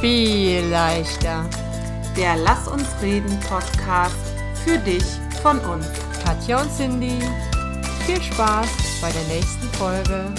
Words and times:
viel 0.00 0.64
leichter. 0.66 1.50
Der 2.16 2.36
Lass 2.36 2.68
uns 2.68 2.86
reden 3.02 3.36
Podcast 3.40 4.14
für 4.64 4.78
dich 4.78 5.02
von 5.42 5.58
uns. 5.58 5.86
Katja 6.24 6.62
und 6.62 6.70
Cindy, 6.70 7.18
viel 8.06 8.22
Spaß 8.22 9.00
bei 9.00 9.10
der 9.10 9.24
nächsten 9.24 9.66
Folge. 9.76 10.32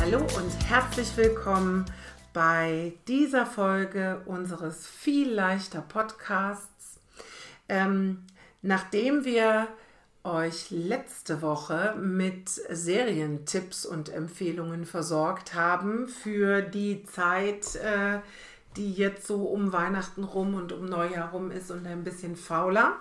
Hallo 0.00 0.20
und 0.20 0.70
herzlich 0.70 1.14
willkommen 1.14 1.84
bei 2.32 2.94
dieser 3.06 3.44
Folge 3.44 4.22
unseres 4.24 4.86
viel 4.86 5.30
leichter 5.30 5.82
Podcasts. 5.82 7.00
Ähm, 7.68 8.24
nachdem 8.62 9.26
wir 9.26 9.68
euch 10.24 10.70
letzte 10.70 11.42
Woche 11.42 11.94
mit 12.00 12.48
Serientipps 12.48 13.84
und 13.84 14.08
Empfehlungen 14.08 14.86
versorgt 14.86 15.52
haben 15.52 16.08
für 16.08 16.62
die 16.62 17.04
Zeit, 17.04 17.76
äh, 17.76 18.20
die 18.76 18.92
jetzt 18.92 19.26
so 19.26 19.44
um 19.44 19.72
Weihnachten 19.72 20.24
rum 20.24 20.54
und 20.54 20.72
um 20.72 20.86
Neujahr 20.86 21.30
rum 21.30 21.50
ist 21.50 21.70
und 21.70 21.86
ein 21.86 22.04
bisschen 22.04 22.36
fauler, 22.36 22.96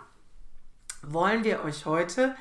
wollen 1.02 1.44
wir 1.44 1.64
euch 1.64 1.86
heute 1.86 2.36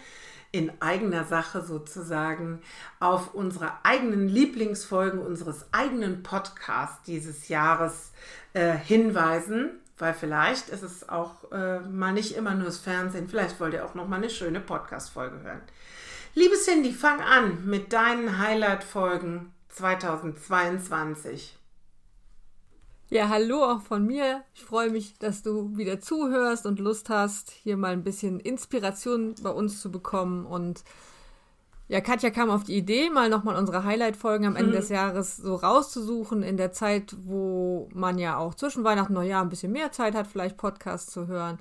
in 0.51 0.71
eigener 0.81 1.25
Sache 1.25 1.63
sozusagen 1.63 2.61
auf 3.01 3.35
unsere 3.35 3.73
eigenen 3.85 4.29
Lieblingsfolgen 4.29 5.19
unseres 5.19 5.67
eigenen 5.73 6.23
Podcasts 6.23 7.03
dieses 7.05 7.49
Jahres 7.49 8.13
äh, 8.53 8.77
hinweisen 8.77 9.83
weil 10.03 10.15
vielleicht 10.15 10.69
ist 10.69 10.83
es 10.83 11.09
auch 11.09 11.53
äh, 11.53 11.79
mal 11.81 12.13
nicht 12.13 12.37
immer 12.37 12.55
nur 12.55 12.65
das 12.67 12.79
Fernsehen, 12.79 13.29
vielleicht 13.29 13.61
wollt 13.61 13.75
ihr 13.75 13.85
auch 13.85 13.95
noch 13.95 14.09
mal 14.09 14.17
eine 14.17 14.31
schöne 14.31 14.59
Podcast-Folge 14.59 15.41
hören. 15.43 15.61
Liebe 16.35 16.57
Cindy, 16.57 16.93
fang 16.93 17.21
an 17.21 17.67
mit 17.67 17.93
deinen 17.93 18.39
Highlight-Folgen 18.39 19.53
2022. 19.69 21.57
Ja, 23.13 23.29
hallo 23.29 23.63
auch 23.63 23.83
von 23.83 24.07
mir. 24.07 24.43
Ich 24.55 24.65
freue 24.65 24.89
mich, 24.89 25.19
dass 25.19 25.43
du 25.43 25.77
wieder 25.77 26.01
zuhörst 26.01 26.65
und 26.65 26.81
Lust 26.81 27.11
hast, 27.11 27.51
hier 27.51 27.77
mal 27.77 27.93
ein 27.93 28.05
bisschen 28.05 28.41
Inspiration 28.41 29.35
bei 29.43 29.51
uns 29.51 29.83
zu 29.83 29.93
bekommen 29.93 30.47
und 30.47 30.83
ja, 31.89 32.01
Katja 32.01 32.31
kam 32.31 32.49
auf 32.49 32.65
die 32.65 32.75
Idee, 32.75 33.11
mal 33.11 33.29
nochmal 33.29 33.57
unsere 33.57 33.85
Highlight-Folgen 33.85 34.47
am 34.47 34.57
Ende 34.57 34.73
hm. 34.73 34.79
des 34.79 34.89
Jahres 34.89 35.37
so 35.37 35.57
rauszusuchen, 35.57 36.43
in 36.43 36.57
der 36.57 36.73
Zeit, 36.73 37.15
wo 37.27 37.91
man 37.93 38.17
ja 38.17 38.39
auch 38.39 38.55
zwischen 38.55 38.83
Weihnachten 38.83 39.15
und 39.15 39.25
Neujahr 39.25 39.43
ein 39.43 39.51
bisschen 39.51 39.73
mehr 39.73 39.93
Zeit 39.93 40.15
hat, 40.15 40.27
vielleicht 40.27 40.57
Podcasts 40.57 41.13
zu 41.13 41.27
hören. 41.27 41.59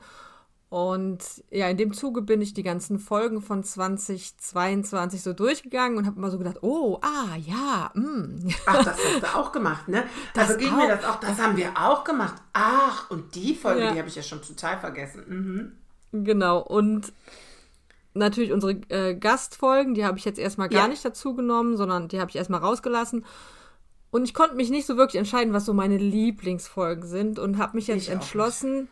Und 0.72 1.44
ja, 1.50 1.68
in 1.68 1.76
dem 1.76 1.92
Zuge 1.92 2.22
bin 2.22 2.42
ich 2.42 2.54
die 2.54 2.64
ganzen 2.64 2.98
Folgen 2.98 3.42
von 3.42 3.62
2022 3.62 5.22
so 5.22 5.34
durchgegangen 5.34 5.98
und 5.98 6.06
habe 6.06 6.16
immer 6.16 6.32
so 6.32 6.38
gedacht, 6.38 6.60
oh, 6.62 6.98
ah, 7.02 7.36
ja, 7.46 7.92
mm. 7.94 8.48
Ach, 8.68 8.86
das 8.86 8.98
hast 8.98 9.22
du 9.22 9.36
auch 9.36 9.52
gemacht, 9.52 9.90
ne? 9.90 10.06
Das 10.34 10.52
also 10.52 10.60
ging 10.60 10.74
mir 10.78 10.88
das 10.88 11.04
auch, 11.04 11.20
das 11.20 11.42
haben 11.42 11.58
wir 11.58 11.72
auch 11.76 12.06
gemacht. 12.06 12.36
Ach, 12.54 13.12
und 13.12 13.36
die 13.36 13.54
Folge, 13.54 13.82
ja. 13.82 13.92
die 13.92 14.00
habe 14.00 14.08
ich 14.08 14.16
ja 14.16 14.24
schon 14.24 14.42
total 14.42 14.80
vergessen. 14.80 15.74
Mhm. 16.14 16.24
Genau, 16.24 16.60
und 16.60 17.12
natürlich 18.14 18.54
unsere 18.54 18.80
äh, 18.88 19.14
Gastfolgen, 19.16 19.94
die 19.94 20.06
habe 20.06 20.18
ich 20.18 20.24
jetzt 20.24 20.40
erstmal 20.40 20.70
gar 20.70 20.84
ja. 20.84 20.88
nicht 20.88 21.04
dazu 21.04 21.36
genommen, 21.36 21.76
sondern 21.76 22.08
die 22.08 22.22
habe 22.22 22.30
ich 22.30 22.38
erstmal 22.38 22.62
rausgelassen. 22.62 23.26
Und 24.10 24.24
ich 24.24 24.34
konnte 24.34 24.56
mich 24.56 24.70
nicht 24.70 24.88
so 24.88 24.96
wirklich 24.96 25.20
entscheiden, 25.20 25.52
was 25.52 25.66
so 25.66 25.74
meine 25.74 25.98
Lieblingsfolgen 25.98 27.06
sind 27.06 27.40
und 27.40 27.58
habe 27.58 27.76
mich 27.76 27.88
jetzt 27.88 28.04
ich 28.04 28.10
entschlossen, 28.10 28.88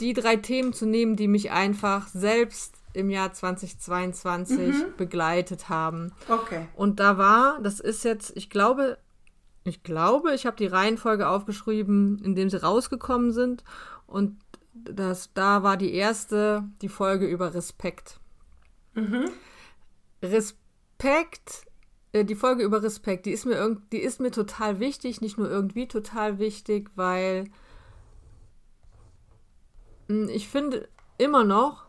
die 0.00 0.12
drei 0.12 0.36
Themen 0.36 0.72
zu 0.72 0.86
nehmen, 0.86 1.16
die 1.16 1.28
mich 1.28 1.50
einfach 1.50 2.08
selbst 2.08 2.74
im 2.92 3.10
Jahr 3.10 3.32
2022 3.32 4.58
mhm. 4.58 4.96
begleitet 4.96 5.68
haben. 5.68 6.12
Okay. 6.28 6.66
Und 6.74 7.00
da 7.00 7.18
war, 7.18 7.60
das 7.62 7.80
ist 7.80 8.04
jetzt, 8.04 8.32
ich 8.36 8.50
glaube, 8.50 8.98
ich 9.64 9.82
glaube, 9.82 10.34
ich 10.34 10.46
habe 10.46 10.56
die 10.56 10.66
Reihenfolge 10.66 11.28
aufgeschrieben, 11.28 12.20
in 12.24 12.34
dem 12.34 12.50
sie 12.50 12.62
rausgekommen 12.62 13.32
sind. 13.32 13.62
Und 14.06 14.38
das, 14.72 15.30
da 15.34 15.62
war 15.62 15.76
die 15.76 15.92
erste, 15.92 16.64
die 16.82 16.88
Folge 16.88 17.26
über 17.26 17.54
Respekt. 17.54 18.18
Mhm. 18.94 19.30
Respekt, 20.22 21.66
äh, 22.12 22.24
die 22.24 22.34
Folge 22.34 22.64
über 22.64 22.82
Respekt, 22.82 23.26
die 23.26 23.32
ist, 23.32 23.46
mir 23.46 23.76
die 23.92 23.98
ist 23.98 24.20
mir 24.20 24.30
total 24.30 24.80
wichtig, 24.80 25.20
nicht 25.20 25.38
nur 25.38 25.50
irgendwie 25.50 25.86
total 25.86 26.38
wichtig, 26.38 26.90
weil 26.96 27.44
ich 30.28 30.48
finde 30.48 30.88
immer 31.18 31.44
noch, 31.44 31.86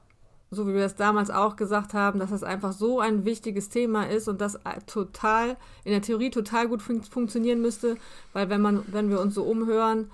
so 0.50 0.68
wie 0.68 0.74
wir 0.74 0.86
es 0.86 0.96
damals 0.96 1.30
auch 1.30 1.56
gesagt 1.56 1.94
haben, 1.94 2.20
dass 2.20 2.30
das 2.30 2.44
einfach 2.44 2.74
so 2.74 3.00
ein 3.00 3.24
wichtiges 3.24 3.70
Thema 3.70 4.04
ist 4.04 4.28
und 4.28 4.42
das 4.42 4.56
äh, 4.56 4.82
total 4.86 5.56
in 5.86 5.92
der 5.92 6.02
Theorie 6.02 6.30
total 6.30 6.68
gut 6.68 6.82
fun 6.82 7.02
funktionieren 7.04 7.62
müsste, 7.62 7.96
weil 8.34 8.50
wenn 8.50 8.62
man, 8.62 8.84
wenn 8.88 9.09
wir 9.09 9.22
uns 9.22 9.34
so 9.34 9.44
umhören, 9.44 10.12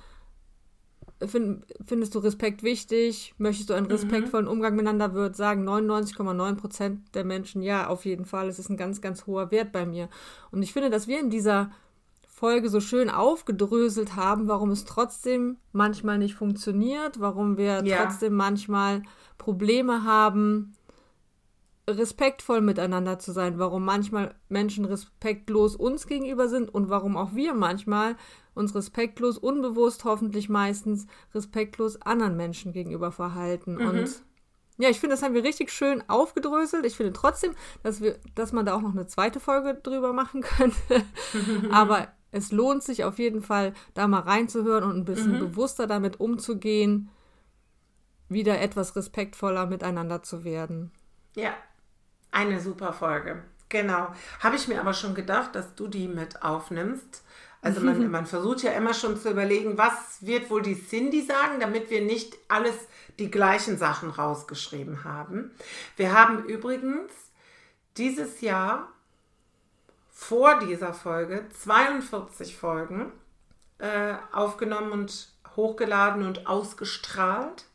find, 1.25 1.66
findest 1.84 2.13
du 2.13 2.19
Respekt 2.19 2.62
wichtig? 2.62 3.34
Möchtest 3.40 3.69
du 3.69 3.73
einen 3.73 3.88
mhm. 3.88 3.94
respektvollen 3.94 4.47
Umgang 4.47 4.75
miteinander? 4.75 5.16
Wird 5.16 5.35
sagen 5.35 5.68
99,9 5.68 6.56
Prozent 6.56 7.16
der 7.16 7.24
Menschen 7.24 7.63
ja, 7.63 7.88
auf 7.88 8.06
jeden 8.06 8.25
Fall. 8.25 8.47
Es 8.47 8.59
ist 8.59 8.69
ein 8.69 8.78
ganz, 8.78 9.01
ganz 9.01 9.25
hoher 9.25 9.50
Wert 9.50 9.72
bei 9.72 9.85
mir. 9.85 10.09
Und 10.51 10.62
ich 10.62 10.74
finde, 10.74 10.91
dass 10.91 11.07
wir 11.07 11.19
in 11.19 11.31
dieser 11.31 11.72
Folge 12.37 12.69
so 12.69 12.81
schön 12.81 13.09
aufgedröselt 13.09 14.15
haben, 14.15 14.47
warum 14.47 14.69
es 14.69 14.85
trotzdem 14.85 15.57
manchmal 15.71 16.19
nicht 16.19 16.35
funktioniert, 16.35 17.19
warum 17.19 17.57
wir 17.57 17.83
ja. 17.83 18.03
trotzdem 18.03 18.35
manchmal 18.35 19.01
Probleme 19.39 20.03
haben, 20.03 20.75
respektvoll 21.89 22.61
miteinander 22.61 23.17
zu 23.17 23.31
sein, 23.31 23.57
warum 23.57 23.83
manchmal 23.83 24.35
Menschen 24.49 24.85
respektlos 24.85 25.75
uns 25.75 26.05
gegenüber 26.05 26.47
sind 26.47 26.71
und 26.71 26.89
warum 26.91 27.17
auch 27.17 27.33
wir 27.33 27.55
manchmal 27.55 28.15
uns 28.53 28.75
respektlos, 28.75 29.39
unbewusst 29.39 30.05
hoffentlich 30.05 30.47
meistens 30.47 31.07
respektlos 31.33 31.99
anderen 32.03 32.37
Menschen 32.37 32.71
gegenüber 32.71 33.11
verhalten. 33.11 33.77
Mhm. 33.77 33.87
Und 33.87 34.23
ja, 34.77 34.89
ich 34.89 34.99
finde, 34.99 35.15
das 35.15 35.23
haben 35.23 35.33
wir 35.33 35.43
richtig 35.43 35.71
schön 35.71 36.07
aufgedröselt. 36.07 36.85
Ich 36.85 36.97
finde 36.97 37.13
trotzdem, 37.13 37.55
dass 37.81 37.99
wir, 37.99 38.19
dass 38.35 38.51
man 38.51 38.67
da 38.67 38.75
auch 38.75 38.81
noch 38.81 38.91
eine 38.91 39.07
zweite 39.07 39.39
Folge 39.39 39.73
drüber 39.73 40.13
machen 40.13 40.41
könnte. 40.43 41.03
Aber 41.71 42.09
es 42.31 42.51
lohnt 42.51 42.83
sich 42.83 43.03
auf 43.03 43.19
jeden 43.19 43.41
Fall, 43.41 43.73
da 43.93 44.07
mal 44.07 44.21
reinzuhören 44.21 44.83
und 44.83 44.97
ein 44.97 45.05
bisschen 45.05 45.33
mhm. 45.33 45.39
bewusster 45.39 45.88
damit 45.88 46.19
umzugehen, 46.19 47.09
wieder 48.29 48.59
etwas 48.59 48.95
respektvoller 48.95 49.65
miteinander 49.65 50.23
zu 50.23 50.43
werden. 50.43 50.91
Ja, 51.35 51.53
eine 52.31 52.59
super 52.59 52.93
Folge. 52.93 53.43
Genau. 53.69 54.13
Habe 54.39 54.55
ich 54.55 54.67
mir 54.67 54.79
aber 54.79 54.93
schon 54.93 55.15
gedacht, 55.15 55.55
dass 55.55 55.75
du 55.75 55.88
die 55.88 56.07
mit 56.07 56.43
aufnimmst. 56.43 57.23
Also 57.61 57.81
man, 57.81 58.09
man 58.11 58.25
versucht 58.25 58.63
ja 58.63 58.71
immer 58.71 58.94
schon 58.94 59.17
zu 59.17 59.29
überlegen, 59.29 59.77
was 59.77 60.25
wird 60.25 60.49
wohl 60.49 60.61
die 60.61 60.79
Cindy 60.79 61.21
sagen, 61.21 61.59
damit 61.59 61.89
wir 61.89 62.01
nicht 62.01 62.38
alles 62.47 62.75
die 63.19 63.31
gleichen 63.31 63.77
Sachen 63.77 64.09
rausgeschrieben 64.09 65.03
haben. 65.03 65.51
Wir 65.95 66.13
haben 66.13 66.45
übrigens 66.45 67.11
dieses 67.97 68.41
Jahr 68.41 68.89
vor 70.17 70.59
dieser 70.59 70.95
Folge 70.95 71.45
42 71.61 72.57
Folgen 72.57 73.11
äh, 73.78 74.16
aufgenommen 74.33 74.91
und 74.91 75.29
hochgeladen 75.55 76.25
und 76.25 76.47
ausgestrahlt. 76.47 77.66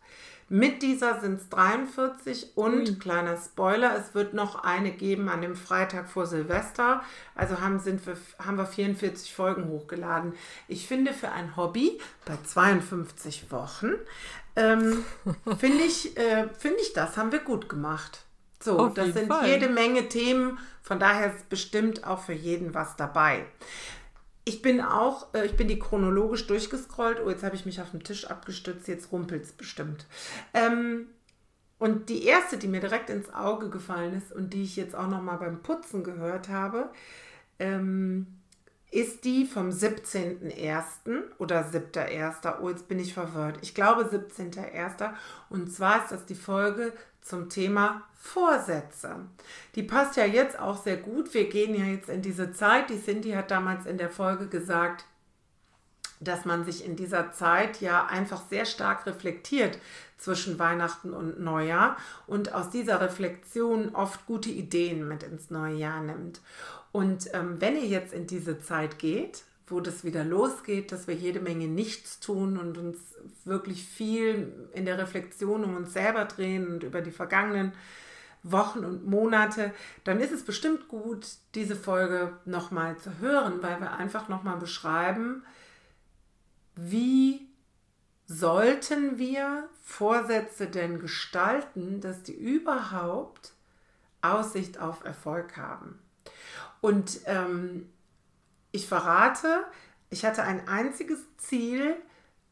Mit 0.48 0.82
dieser 0.82 1.20
sind 1.20 1.40
es 1.40 1.48
43 1.50 2.56
und 2.56 2.90
mhm. 2.90 2.98
kleiner 2.98 3.36
Spoiler, 3.36 3.96
es 3.96 4.14
wird 4.16 4.34
noch 4.34 4.64
eine 4.64 4.90
geben 4.90 5.28
an 5.28 5.40
dem 5.40 5.54
Freitag 5.54 6.10
vor 6.10 6.26
Silvester. 6.26 7.04
Also 7.36 7.60
haben, 7.60 7.78
sind 7.78 8.04
wir, 8.06 8.16
haben 8.44 8.58
wir 8.58 8.66
44 8.66 9.32
Folgen 9.32 9.68
hochgeladen. 9.68 10.34
Ich 10.66 10.88
finde 10.88 11.14
für 11.14 11.30
ein 11.30 11.56
Hobby 11.56 12.00
bei 12.26 12.36
52 12.44 13.52
Wochen, 13.52 13.92
ähm, 14.56 15.04
finde 15.58 15.84
ich, 15.84 16.16
äh, 16.18 16.48
find 16.58 16.74
ich, 16.82 16.92
das 16.92 17.16
haben 17.16 17.30
wir 17.30 17.38
gut 17.38 17.68
gemacht. 17.68 18.24
So, 18.62 18.78
Auf 18.78 18.94
das 18.94 19.12
sind 19.12 19.28
Fall. 19.28 19.48
jede 19.48 19.68
Menge 19.68 20.08
Themen, 20.08 20.58
von 20.82 21.00
daher 21.00 21.34
ist 21.34 21.48
bestimmt 21.48 22.06
auch 22.06 22.22
für 22.22 22.32
jeden 22.32 22.74
was 22.74 22.96
dabei. 22.96 23.44
Ich 24.44 24.62
bin 24.62 24.80
auch, 24.80 25.32
äh, 25.34 25.46
ich 25.46 25.56
bin 25.56 25.68
die 25.68 25.78
chronologisch 25.78 26.46
durchgescrollt. 26.46 27.20
Oh, 27.24 27.30
jetzt 27.30 27.42
habe 27.42 27.56
ich 27.56 27.66
mich 27.66 27.80
auf 27.80 27.90
den 27.90 28.02
Tisch 28.02 28.26
abgestützt, 28.26 28.88
jetzt 28.88 29.12
rumpelt 29.12 29.44
es 29.44 29.52
bestimmt. 29.52 30.06
Ähm, 30.54 31.06
und 31.78 32.08
die 32.08 32.24
erste, 32.24 32.58
die 32.58 32.68
mir 32.68 32.80
direkt 32.80 33.10
ins 33.10 33.32
Auge 33.34 33.68
gefallen 33.68 34.14
ist 34.14 34.32
und 34.32 34.52
die 34.52 34.62
ich 34.62 34.76
jetzt 34.76 34.94
auch 34.94 35.08
noch 35.08 35.22
mal 35.22 35.36
beim 35.36 35.62
Putzen 35.62 36.04
gehört 36.04 36.48
habe, 36.48 36.90
ähm, 37.58 38.26
ist 38.92 39.24
die 39.24 39.46
vom 39.46 39.70
17.01. 39.70 41.22
oder 41.38 41.64
7.01. 41.64 42.60
Oh, 42.60 42.68
jetzt 42.68 42.88
bin 42.88 43.00
ich 43.00 43.14
verwirrt. 43.14 43.58
Ich 43.62 43.74
glaube 43.74 44.02
17.01. 44.02 45.14
Und 45.48 45.72
zwar 45.72 46.04
ist 46.04 46.12
das 46.12 46.26
die 46.26 46.34
Folge 46.34 46.92
zum 47.22 47.48
Thema 47.48 48.02
Vorsätze. 48.14 49.16
Die 49.74 49.82
passt 49.82 50.16
ja 50.16 50.24
jetzt 50.24 50.58
auch 50.58 50.82
sehr 50.82 50.96
gut. 50.96 51.32
Wir 51.34 51.48
gehen 51.48 51.74
ja 51.74 51.84
jetzt 51.84 52.08
in 52.08 52.22
diese 52.22 52.52
Zeit. 52.52 52.90
Die 52.90 53.02
Cindy 53.02 53.30
hat 53.32 53.50
damals 53.50 53.86
in 53.86 53.98
der 53.98 54.10
Folge 54.10 54.48
gesagt, 54.48 55.04
dass 56.20 56.44
man 56.44 56.64
sich 56.64 56.84
in 56.84 56.94
dieser 56.94 57.32
Zeit 57.32 57.80
ja 57.80 58.06
einfach 58.06 58.42
sehr 58.48 58.64
stark 58.64 59.06
reflektiert 59.06 59.78
zwischen 60.18 60.58
Weihnachten 60.58 61.12
und 61.12 61.40
Neujahr 61.40 61.96
und 62.26 62.54
aus 62.54 62.70
dieser 62.70 63.00
Reflexion 63.00 63.94
oft 63.94 64.24
gute 64.26 64.50
Ideen 64.50 65.08
mit 65.08 65.24
ins 65.24 65.50
neue 65.50 65.74
Jahr 65.74 66.00
nimmt. 66.00 66.40
Und 66.92 67.32
ähm, 67.34 67.60
wenn 67.60 67.76
ihr 67.76 67.86
jetzt 67.86 68.12
in 68.12 68.26
diese 68.26 68.60
Zeit 68.60 68.98
geht, 68.98 69.42
wo 69.72 69.80
das 69.80 70.04
wieder 70.04 70.24
losgeht, 70.24 70.92
dass 70.92 71.06
wir 71.08 71.14
jede 71.14 71.40
Menge 71.40 71.66
nichts 71.66 72.20
tun 72.20 72.56
und 72.56 72.78
uns 72.78 72.98
wirklich 73.44 73.84
viel 73.84 74.52
in 74.72 74.84
der 74.84 74.98
Reflexion 74.98 75.64
um 75.64 75.76
uns 75.76 75.92
selber 75.92 76.26
drehen 76.26 76.68
und 76.68 76.82
über 76.82 77.00
die 77.00 77.10
vergangenen 77.10 77.72
Wochen 78.42 78.84
und 78.84 79.06
Monate, 79.06 79.72
dann 80.04 80.20
ist 80.20 80.32
es 80.32 80.44
bestimmt 80.44 80.88
gut, 80.88 81.26
diese 81.54 81.76
Folge 81.76 82.36
nochmal 82.44 82.96
zu 82.98 83.18
hören, 83.18 83.62
weil 83.62 83.80
wir 83.80 83.92
einfach 83.92 84.28
nochmal 84.28 84.56
beschreiben, 84.56 85.44
wie 86.74 87.48
sollten 88.26 89.18
wir 89.18 89.68
Vorsätze 89.82 90.66
denn 90.66 90.98
gestalten, 90.98 92.00
dass 92.00 92.22
die 92.22 92.34
überhaupt 92.34 93.52
Aussicht 94.22 94.78
auf 94.78 95.04
Erfolg 95.04 95.56
haben. 95.56 95.98
Und 96.80 97.20
ähm, 97.26 97.91
ich 98.72 98.86
verrate, 98.86 99.64
ich 100.10 100.24
hatte 100.24 100.42
ein 100.42 100.66
einziges 100.68 101.20
Ziel 101.36 101.96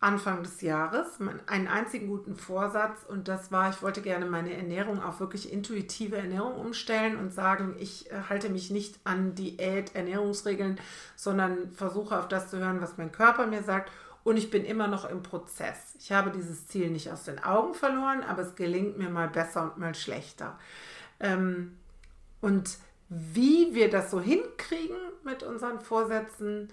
Anfang 0.00 0.42
des 0.42 0.62
Jahres, 0.62 1.18
einen 1.46 1.68
einzigen 1.68 2.06
guten 2.06 2.34
Vorsatz 2.34 3.04
und 3.06 3.28
das 3.28 3.52
war, 3.52 3.68
ich 3.68 3.82
wollte 3.82 4.00
gerne 4.00 4.24
meine 4.24 4.54
Ernährung 4.54 5.02
auf 5.02 5.20
wirklich 5.20 5.52
intuitive 5.52 6.16
Ernährung 6.16 6.54
umstellen 6.54 7.18
und 7.18 7.34
sagen, 7.34 7.76
ich 7.78 8.10
äh, 8.10 8.22
halte 8.30 8.48
mich 8.48 8.70
nicht 8.70 8.98
an 9.04 9.34
Diät, 9.34 9.94
Ernährungsregeln, 9.94 10.80
sondern 11.16 11.70
versuche 11.72 12.18
auf 12.18 12.28
das 12.28 12.48
zu 12.48 12.56
hören, 12.58 12.80
was 12.80 12.96
mein 12.96 13.12
Körper 13.12 13.46
mir 13.46 13.62
sagt 13.62 13.92
und 14.24 14.38
ich 14.38 14.50
bin 14.50 14.64
immer 14.64 14.88
noch 14.88 15.08
im 15.08 15.22
Prozess. 15.22 15.94
Ich 15.98 16.12
habe 16.12 16.30
dieses 16.30 16.66
Ziel 16.66 16.88
nicht 16.90 17.10
aus 17.10 17.24
den 17.24 17.38
Augen 17.38 17.74
verloren, 17.74 18.22
aber 18.22 18.40
es 18.40 18.54
gelingt 18.54 18.96
mir 18.96 19.10
mal 19.10 19.28
besser 19.28 19.64
und 19.64 19.76
mal 19.76 19.94
schlechter. 19.94 20.58
Ähm, 21.20 21.76
und 22.40 22.78
wie 23.10 23.74
wir 23.74 23.90
das 23.90 24.10
so 24.10 24.20
hinkriegen 24.20 24.96
mit 25.24 25.42
unseren 25.42 25.80
Vorsätzen, 25.80 26.68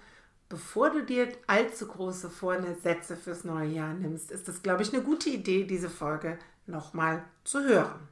bevor 0.48 0.92
du 0.92 1.04
dir 1.04 1.30
allzu 1.48 1.88
große 1.88 2.30
Vorsätze 2.30 3.18
fürs 3.18 3.44
neue 3.44 3.68
Jahr 3.68 3.94
nimmst, 3.94 4.32
ist 4.32 4.48
es, 4.48 4.62
glaube 4.62 4.84
ich, 4.84 4.94
eine 4.94 5.04
gute 5.04 5.30
Idee, 5.30 5.66
diese 5.66 5.90
Folge 5.90 6.38
nochmal 6.68 7.24
zu 7.44 7.64
hören. 7.64 8.08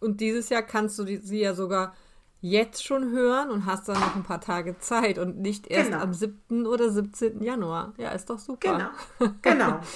Und 0.00 0.20
dieses 0.20 0.48
Jahr 0.48 0.62
kannst 0.62 0.98
du 0.98 1.04
sie 1.04 1.40
ja 1.40 1.54
sogar 1.54 1.94
jetzt 2.40 2.84
schon 2.84 3.10
hören 3.12 3.50
und 3.50 3.66
hast 3.66 3.88
dann 3.88 3.98
noch 4.00 4.16
ein 4.16 4.24
paar 4.24 4.40
Tage 4.40 4.78
Zeit 4.78 5.18
und 5.18 5.38
nicht 5.38 5.68
erst 5.68 5.90
genau. 5.90 6.02
am 6.02 6.14
7. 6.14 6.66
oder 6.66 6.90
17. 6.90 7.42
Januar. 7.42 7.94
Ja, 7.98 8.10
ist 8.10 8.30
doch 8.30 8.38
super. 8.38 8.92
Genau, 9.18 9.32
genau. 9.42 9.80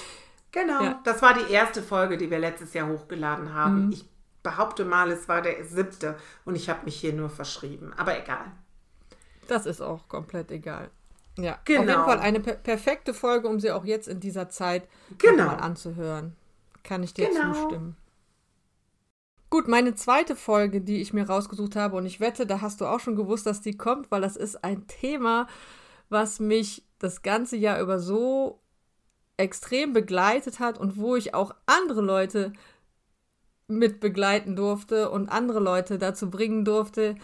Genau, 0.53 0.83
ja. 0.83 1.01
das 1.03 1.19
war 1.23 1.33
die 1.33 1.51
erste 1.51 1.81
Folge, 1.81 2.15
die 2.15 2.29
wir 2.29 2.37
letztes 2.37 2.75
Jahr 2.75 2.87
hochgeladen 2.87 3.55
haben. 3.55 3.87
Mhm. 3.87 3.91
Ich 3.91 4.05
behaupte 4.43 4.85
mal, 4.85 5.09
es 5.11 5.27
war 5.27 5.41
der 5.41 5.63
siebte 5.65 6.15
und 6.45 6.55
ich 6.55 6.69
habe 6.69 6.85
mich 6.85 6.99
hier 6.99 7.13
nur 7.13 7.29
verschrieben. 7.29 7.93
Aber 7.97 8.17
egal. 8.17 8.51
Das 9.47 9.65
ist 9.65 9.81
auch 9.81 10.07
komplett 10.07 10.51
egal. 10.51 10.89
Ja, 11.37 11.57
genau. 11.65 11.81
auf 11.81 11.87
jeden 11.87 12.03
Fall 12.03 12.19
eine 12.19 12.39
per 12.39 12.53
perfekte 12.53 13.13
Folge, 13.13 13.47
um 13.47 13.59
sie 13.59 13.71
auch 13.71 13.85
jetzt 13.85 14.07
in 14.07 14.19
dieser 14.19 14.49
Zeit 14.49 14.87
genau. 15.17 15.45
mal 15.45 15.55
anzuhören. 15.55 16.35
Kann 16.83 17.01
ich 17.01 17.13
dir 17.13 17.29
genau. 17.29 17.53
zustimmen. 17.53 17.97
Gut, 19.49 19.67
meine 19.67 19.95
zweite 19.95 20.35
Folge, 20.35 20.81
die 20.81 21.01
ich 21.01 21.13
mir 21.13 21.27
rausgesucht 21.27 21.75
habe, 21.75 21.95
und 21.95 22.05
ich 22.05 22.19
wette, 22.19 22.45
da 22.45 22.61
hast 22.61 22.81
du 22.81 22.85
auch 22.85 22.99
schon 22.99 23.15
gewusst, 23.15 23.45
dass 23.45 23.61
die 23.61 23.77
kommt, 23.77 24.11
weil 24.11 24.21
das 24.21 24.35
ist 24.35 24.63
ein 24.63 24.87
Thema, 24.87 25.47
was 26.09 26.39
mich 26.39 26.83
das 26.99 27.21
ganze 27.21 27.55
Jahr 27.55 27.79
über 27.79 27.99
so 27.99 28.59
extrem 29.37 29.93
begleitet 29.93 30.59
hat 30.59 30.77
und 30.77 30.97
wo 30.97 31.15
ich 31.15 31.33
auch 31.33 31.53
andere 31.65 32.01
Leute 32.01 32.53
mit 33.77 33.99
begleiten 33.99 34.55
durfte 34.55 35.09
und 35.09 35.29
andere 35.29 35.59
Leute 35.59 35.97
dazu 35.97 36.29
bringen 36.29 36.65
durfte, 36.65 37.15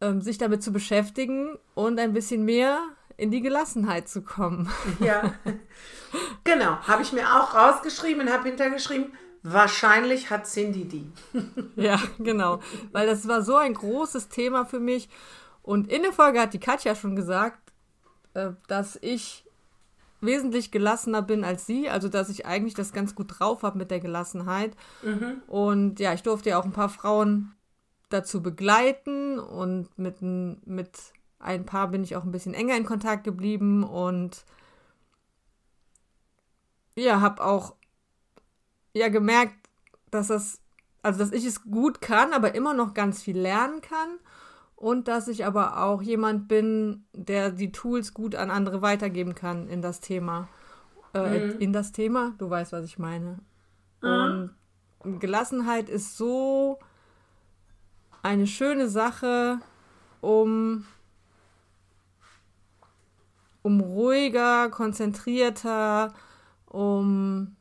ähm, 0.00 0.20
sich 0.20 0.38
damit 0.38 0.62
zu 0.62 0.72
beschäftigen 0.72 1.58
und 1.74 1.98
ein 1.98 2.12
bisschen 2.12 2.44
mehr 2.44 2.80
in 3.16 3.30
die 3.30 3.40
Gelassenheit 3.40 4.08
zu 4.08 4.22
kommen. 4.22 4.68
Ja, 5.00 5.34
genau. 6.44 6.78
Habe 6.80 7.02
ich 7.02 7.12
mir 7.12 7.24
auch 7.24 7.54
rausgeschrieben 7.54 8.22
und 8.22 8.32
habe 8.32 8.48
hintergeschrieben, 8.48 9.12
Wahrscheinlich 9.48 10.28
hat 10.28 10.48
Cindy 10.48 10.86
die. 10.86 11.12
ja, 11.76 12.00
genau. 12.18 12.58
Weil 12.90 13.06
das 13.06 13.28
war 13.28 13.42
so 13.42 13.54
ein 13.54 13.74
großes 13.74 14.28
Thema 14.28 14.64
für 14.64 14.80
mich. 14.80 15.08
Und 15.62 15.86
in 15.86 16.02
der 16.02 16.12
Folge 16.12 16.40
hat 16.40 16.52
die 16.52 16.58
Katja 16.58 16.96
schon 16.96 17.14
gesagt, 17.14 17.72
äh, 18.34 18.50
dass 18.66 18.98
ich 19.02 19.45
wesentlich 20.20 20.70
gelassener 20.70 21.22
bin 21.22 21.44
als 21.44 21.66
sie. 21.66 21.88
Also, 21.88 22.08
dass 22.08 22.28
ich 22.28 22.46
eigentlich 22.46 22.74
das 22.74 22.92
ganz 22.92 23.14
gut 23.14 23.38
drauf 23.38 23.62
habe 23.62 23.78
mit 23.78 23.90
der 23.90 24.00
Gelassenheit. 24.00 24.76
Mhm. 25.02 25.42
Und 25.46 26.00
ja, 26.00 26.12
ich 26.12 26.22
durfte 26.22 26.50
ja 26.50 26.58
auch 26.58 26.64
ein 26.64 26.72
paar 26.72 26.88
Frauen 26.88 27.54
dazu 28.08 28.42
begleiten. 28.42 29.38
Und 29.38 29.98
mit, 29.98 30.22
mit 30.22 30.90
ein 31.38 31.64
paar 31.64 31.88
bin 31.88 32.02
ich 32.02 32.16
auch 32.16 32.24
ein 32.24 32.32
bisschen 32.32 32.54
enger 32.54 32.76
in 32.76 32.84
Kontakt 32.84 33.24
geblieben. 33.24 33.84
Und 33.84 34.44
ja, 36.96 37.20
habe 37.20 37.44
auch 37.44 37.74
ja 38.94 39.08
gemerkt, 39.08 39.54
dass 40.10 40.28
das, 40.28 40.60
also 41.02 41.18
dass 41.18 41.32
ich 41.32 41.44
es 41.44 41.62
gut 41.62 42.00
kann, 42.00 42.32
aber 42.32 42.54
immer 42.54 42.74
noch 42.74 42.94
ganz 42.94 43.22
viel 43.22 43.38
lernen 43.38 43.80
kann 43.80 44.18
und 44.76 45.08
dass 45.08 45.26
ich 45.26 45.44
aber 45.46 45.82
auch 45.82 46.02
jemand 46.02 46.48
bin, 46.48 47.06
der 47.14 47.50
die 47.50 47.72
Tools 47.72 48.12
gut 48.12 48.34
an 48.34 48.50
andere 48.50 48.82
weitergeben 48.82 49.34
kann 49.34 49.68
in 49.68 49.80
das 49.80 50.00
Thema. 50.00 50.48
Äh, 51.14 51.46
mhm. 51.46 51.60
In 51.60 51.72
das 51.72 51.92
Thema, 51.92 52.34
du 52.38 52.48
weißt, 52.50 52.72
was 52.72 52.84
ich 52.84 52.98
meine. 52.98 53.38
Mhm. 54.02 54.50
Und 54.98 55.20
Gelassenheit 55.20 55.88
ist 55.88 56.16
so 56.18 56.78
eine 58.22 58.46
schöne 58.46 58.88
Sache, 58.88 59.60
um, 60.20 60.84
um 63.62 63.80
ruhiger, 63.80 64.68
konzentrierter, 64.68 66.12
um 66.66 67.56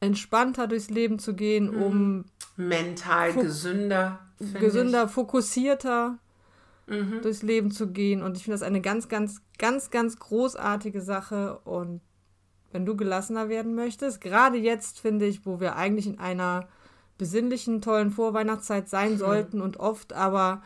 entspannter 0.00 0.66
durchs 0.66 0.90
Leben 0.90 1.18
zu 1.18 1.34
gehen, 1.34 1.70
mhm. 1.70 1.82
um 1.82 2.24
mental 2.56 3.32
gesünder, 3.34 4.23
gesünder, 4.38 5.04
ich. 5.04 5.10
fokussierter 5.10 6.18
mhm. 6.86 7.22
durchs 7.22 7.42
Leben 7.42 7.70
zu 7.70 7.88
gehen. 7.88 8.22
Und 8.22 8.36
ich 8.36 8.44
finde 8.44 8.58
das 8.58 8.66
eine 8.66 8.80
ganz, 8.80 9.08
ganz, 9.08 9.42
ganz, 9.58 9.90
ganz 9.90 10.18
großartige 10.18 11.00
Sache. 11.00 11.58
Und 11.64 12.00
wenn 12.72 12.86
du 12.86 12.96
gelassener 12.96 13.48
werden 13.48 13.74
möchtest, 13.74 14.20
gerade 14.20 14.58
jetzt 14.58 15.00
finde 15.00 15.26
ich, 15.26 15.46
wo 15.46 15.60
wir 15.60 15.76
eigentlich 15.76 16.06
in 16.06 16.18
einer 16.18 16.68
besinnlichen, 17.18 17.80
tollen 17.80 18.10
Vorweihnachtszeit 18.10 18.88
sein 18.88 19.12
mhm. 19.12 19.18
sollten 19.18 19.60
und 19.60 19.78
oft 19.78 20.12
aber 20.12 20.62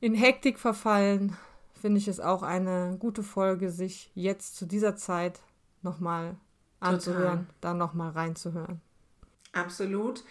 in 0.00 0.14
Hektik 0.14 0.58
verfallen, 0.58 1.36
finde 1.80 1.98
ich 1.98 2.08
es 2.08 2.20
auch 2.20 2.42
eine 2.42 2.96
gute 2.98 3.22
Folge, 3.22 3.70
sich 3.70 4.10
jetzt 4.14 4.56
zu 4.56 4.66
dieser 4.66 4.96
Zeit 4.96 5.40
nochmal 5.82 6.36
anzuhören, 6.78 7.46
da 7.60 7.74
nochmal 7.74 8.10
reinzuhören. 8.10 8.80
Absolut. 9.52 10.24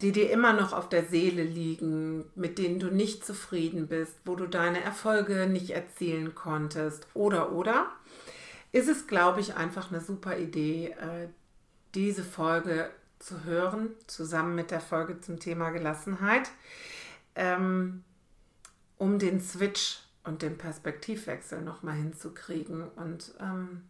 die 0.00 0.12
dir 0.12 0.30
immer 0.30 0.54
noch 0.54 0.72
auf 0.72 0.88
der 0.88 1.04
Seele 1.04 1.42
liegen, 1.42 2.24
mit 2.34 2.56
denen 2.56 2.78
du 2.78 2.86
nicht 2.86 3.26
zufrieden 3.26 3.88
bist, 3.88 4.14
wo 4.24 4.36
du 4.36 4.46
deine 4.46 4.82
Erfolge 4.82 5.46
nicht 5.46 5.70
erzielen 5.70 6.34
konntest 6.34 7.06
oder 7.12 7.52
oder, 7.52 7.90
ist 8.72 8.88
es, 8.88 9.06
glaube 9.06 9.40
ich, 9.40 9.54
einfach 9.54 9.90
eine 9.90 10.00
super 10.00 10.38
Idee, 10.38 10.90
äh, 10.90 11.28
diese 11.94 12.22
Folge 12.22 12.90
zu 13.18 13.44
hören, 13.44 13.90
zusammen 14.06 14.54
mit 14.54 14.70
der 14.70 14.80
Folge 14.80 15.20
zum 15.20 15.40
Thema 15.40 15.70
Gelassenheit 15.70 16.50
ähm, 17.38 18.04
um 18.98 19.18
den 19.18 19.40
Switch 19.40 20.00
und 20.24 20.42
den 20.42 20.58
Perspektivwechsel 20.58 21.62
nochmal 21.62 21.94
hinzukriegen 21.94 22.88
und 22.96 23.32
ähm, 23.40 23.84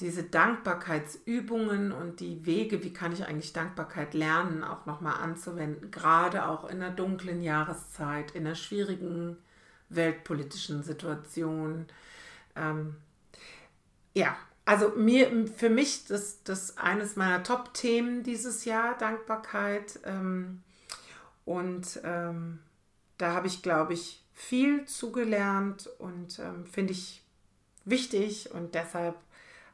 diese 0.00 0.24
Dankbarkeitsübungen 0.24 1.92
und 1.92 2.20
die 2.20 2.46
Wege, 2.46 2.82
wie 2.82 2.92
kann 2.92 3.12
ich 3.12 3.26
eigentlich 3.26 3.52
Dankbarkeit 3.52 4.14
lernen, 4.14 4.64
auch 4.64 4.86
nochmal 4.86 5.22
anzuwenden, 5.22 5.90
gerade 5.90 6.48
auch 6.48 6.68
in 6.68 6.80
der 6.80 6.90
dunklen 6.90 7.42
Jahreszeit, 7.42 8.32
in 8.32 8.44
der 8.44 8.54
schwierigen 8.54 9.36
weltpolitischen 9.90 10.82
Situation. 10.82 11.86
Ähm, 12.56 12.96
ja, 14.14 14.36
also 14.64 14.90
mir, 14.96 15.48
für 15.48 15.68
mich 15.68 16.06
das, 16.06 16.42
das 16.42 16.78
eines 16.78 17.16
meiner 17.16 17.42
Top-Themen 17.42 18.22
dieses 18.22 18.64
Jahr, 18.64 18.96
Dankbarkeit. 18.96 20.00
Ähm, 20.04 20.62
und 21.44 22.00
ähm, 22.02 22.60
da 23.18 23.32
habe 23.32 23.46
ich, 23.46 23.62
glaube 23.62 23.92
ich, 23.92 24.24
viel 24.32 24.86
zugelernt 24.86 25.88
und 25.98 26.38
ähm, 26.38 26.66
finde 26.66 26.92
ich 26.92 27.22
wichtig 27.84 28.50
und 28.52 28.74
deshalb 28.74 29.16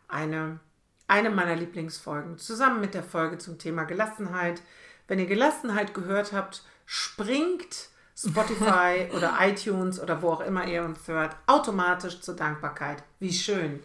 eine, 0.09 0.59
eine 1.07 1.31
meiner 1.31 1.55
Lieblingsfolgen. 1.55 2.39
Zusammen 2.39 2.81
mit 2.81 2.95
der 2.95 3.05
Folge 3.05 3.39
zum 3.39 3.59
Thema 3.59 3.85
Gelassenheit. 3.85 4.61
Wenn 5.07 5.21
ihr 5.21 5.27
Gelassenheit 5.27 5.95
gehört 5.95 6.33
habt, 6.33 6.65
springt 6.85 7.91
Spotify 8.17 9.09
oder 9.17 9.39
iTunes 9.41 10.01
oder 10.01 10.21
wo 10.21 10.31
auch 10.31 10.41
immer 10.41 10.67
ihr 10.67 10.83
uns 10.83 11.07
hört, 11.07 11.37
automatisch 11.47 12.21
zur 12.21 12.35
Dankbarkeit. 12.35 13.03
Wie 13.21 13.33
schön. 13.33 13.81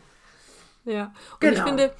Ja, 0.85 1.13
und 1.33 1.39
genau. 1.39 1.53
ich 1.53 1.61
finde, 1.61 1.93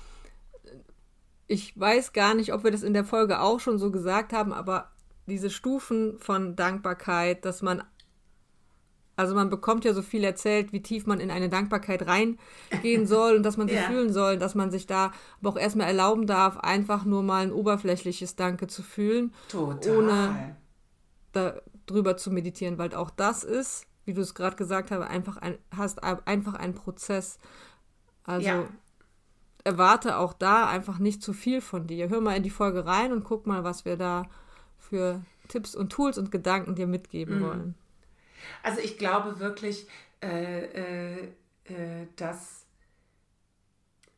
ich 1.48 1.80
weiß 1.80 2.14
gar 2.14 2.34
nicht, 2.34 2.54
ob 2.54 2.64
wir 2.64 2.72
das 2.72 2.84
in 2.84 2.94
der 2.94 3.06
Folge 3.06 3.42
auch 3.42 3.60
schon 3.60 3.78
so 3.78 3.92
gesagt 3.92 4.34
haben, 4.34 4.54
aber 4.54 4.92
diese 5.28 5.50
Stufen 5.50 6.20
von 6.20 6.56
Dankbarkeit, 6.56 7.46
dass 7.46 7.62
man, 7.62 7.84
also 9.16 9.34
man 9.36 9.50
bekommt 9.50 9.86
ja 9.86 9.94
so 9.94 10.02
viel 10.02 10.24
erzählt, 10.24 10.72
wie 10.72 10.82
tief 10.82 11.08
man 11.08 11.20
in 11.20 11.32
eine 11.32 11.50
Dankbarkeit 11.50 12.06
reingehen 12.08 13.08
soll 13.08 13.36
und 13.36 13.44
dass 13.44 13.58
man 13.58 13.68
sie 13.68 13.76
ja. 13.76 13.84
fühlen 13.84 14.14
soll, 14.14 14.38
dass 14.38 14.56
man 14.56 14.72
sich 14.72 14.88
da 14.88 15.12
aber 15.40 15.50
auch 15.50 15.58
erstmal 15.58 15.88
erlauben 15.88 16.28
darf, 16.28 16.58
einfach 16.58 17.06
nur 17.06 17.24
mal 17.24 17.44
ein 17.44 17.52
oberflächliches 17.52 18.36
Danke 18.36 18.68
zu 18.68 18.84
fühlen, 18.84 19.34
Total. 19.50 19.98
ohne 19.98 20.56
darüber 21.32 22.18
zu 22.18 22.32
meditieren, 22.32 22.78
weil 22.78 22.94
auch 22.96 23.10
das 23.10 23.44
ist, 23.44 23.88
wie 24.06 24.14
du 24.14 24.22
es 24.22 24.36
gerade 24.36 24.56
gesagt 24.56 24.92
hast, 24.92 25.02
einfach 25.02 25.38
ein, 25.38 25.58
hast 25.76 26.04
einfach 26.04 26.54
ein 26.54 26.74
Prozess. 26.74 27.40
Also 28.26 28.48
ja. 28.48 28.68
erwarte 29.64 30.18
auch 30.18 30.34
da 30.34 30.68
einfach 30.68 31.00
nicht 31.00 31.22
zu 31.22 31.34
viel 31.34 31.62
von 31.62 31.88
dir. 31.88 32.10
Hör 32.10 32.22
mal 32.22 32.36
in 32.36 32.44
die 32.44 32.50
Folge 32.50 32.86
rein 32.86 33.12
und 33.12 33.24
guck 33.24 33.48
mal, 33.48 33.64
was 33.64 33.86
wir 33.86 33.98
da 33.98 34.26
für 34.78 35.22
Tipps 35.48 35.76
und 35.76 35.92
Tools 35.92 36.18
und 36.18 36.32
Gedanken 36.32 36.76
dir 36.76 36.88
mitgeben 36.88 37.40
mhm. 37.40 37.44
wollen. 37.44 37.76
Also 38.64 38.80
ich 38.82 38.98
glaube 38.98 39.40
wirklich, 39.40 39.88
äh, 40.22 40.66
äh, 40.66 41.24
äh, 41.66 42.08
dass 42.16 42.66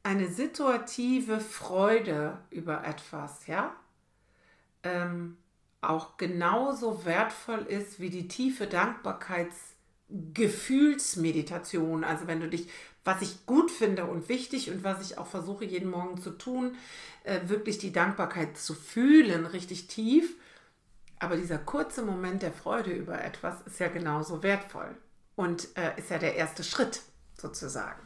eine 0.04 0.28
situative 0.28 1.40
Freude 1.40 2.38
über 2.50 2.86
etwas, 2.86 3.48
ja, 3.48 3.76
ähm, 4.84 5.38
auch 5.82 6.18
genauso 6.18 7.06
wertvoll 7.06 7.60
ist 7.60 8.00
wie 8.00 8.10
die 8.10 8.28
tiefe 8.28 8.68
Dankbarkeitsgefühlsmeditation. 10.10 12.04
Also 12.04 12.28
wenn 12.28 12.40
du 12.40 12.48
dich 12.48 12.68
was 13.08 13.22
ich 13.22 13.46
gut 13.46 13.72
finde 13.72 14.04
und 14.04 14.28
wichtig 14.28 14.70
und 14.70 14.84
was 14.84 15.02
ich 15.02 15.18
auch 15.18 15.28
versuche 15.28 15.64
jeden 15.64 15.90
Morgen 15.90 16.22
zu 16.22 16.32
tun, 16.32 16.76
äh, 17.24 17.40
wirklich 17.48 17.78
die 17.78 17.94
Dankbarkeit 17.94 18.58
zu 18.58 18.74
fühlen, 18.74 19.46
richtig 19.46 19.88
tief. 19.88 20.36
Aber 21.18 21.38
dieser 21.38 21.58
kurze 21.58 22.04
Moment 22.04 22.42
der 22.42 22.52
Freude 22.52 22.92
über 22.92 23.24
etwas 23.24 23.62
ist 23.66 23.80
ja 23.80 23.88
genauso 23.88 24.44
wertvoll 24.44 24.94
und 25.38 25.70
äh, 25.78 25.98
ist 25.98 26.10
ja 26.10 26.18
der 26.18 26.36
erste 26.36 26.66
Schritt 26.66 27.02
sozusagen. 27.40 28.02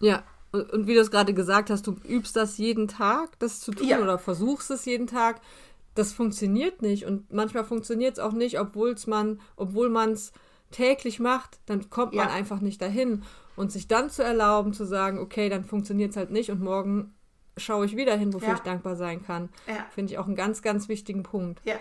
Ja, 0.00 0.24
und, 0.52 0.72
und 0.72 0.86
wie 0.86 0.94
du 0.94 1.00
es 1.00 1.10
gerade 1.10 1.34
gesagt 1.34 1.68
hast, 1.68 1.86
du 1.86 1.96
übst 2.08 2.34
das 2.34 2.56
jeden 2.56 2.88
Tag, 2.88 3.38
das 3.40 3.60
zu 3.60 3.72
tun 3.72 3.88
ja. 3.88 4.00
oder 4.00 4.18
versuchst 4.18 4.70
es 4.70 4.86
jeden 4.86 5.06
Tag. 5.06 5.42
Das 5.94 6.14
funktioniert 6.14 6.80
nicht 6.80 7.04
und 7.04 7.30
manchmal 7.30 7.64
funktioniert 7.64 8.14
es 8.14 8.18
auch 8.20 8.32
nicht, 8.32 8.58
obwohl 8.58 8.96
man, 9.06 9.38
obwohl 9.56 9.90
man 9.90 10.12
es 10.12 10.32
täglich 10.70 11.20
macht, 11.20 11.60
dann 11.66 11.90
kommt 11.90 12.14
man 12.14 12.28
einfach 12.28 12.60
nicht 12.60 12.80
dahin. 12.80 13.24
Und 13.56 13.72
sich 13.72 13.88
dann 13.88 14.08
zu 14.08 14.22
erlauben, 14.22 14.72
zu 14.72 14.86
sagen, 14.86 15.18
okay, 15.18 15.48
dann 15.48 15.64
funktioniert 15.64 16.12
es 16.12 16.16
halt 16.16 16.30
nicht 16.30 16.50
und 16.50 16.62
morgen 16.62 17.14
schaue 17.56 17.84
ich 17.84 17.96
wieder 17.96 18.16
hin, 18.16 18.32
wofür 18.32 18.48
ja. 18.48 18.54
ich 18.54 18.60
dankbar 18.60 18.96
sein 18.96 19.22
kann, 19.22 19.50
ja. 19.66 19.86
finde 19.90 20.12
ich 20.12 20.18
auch 20.18 20.26
einen 20.26 20.36
ganz, 20.36 20.62
ganz 20.62 20.88
wichtigen 20.88 21.22
Punkt. 21.22 21.60
Ja. 21.64 21.76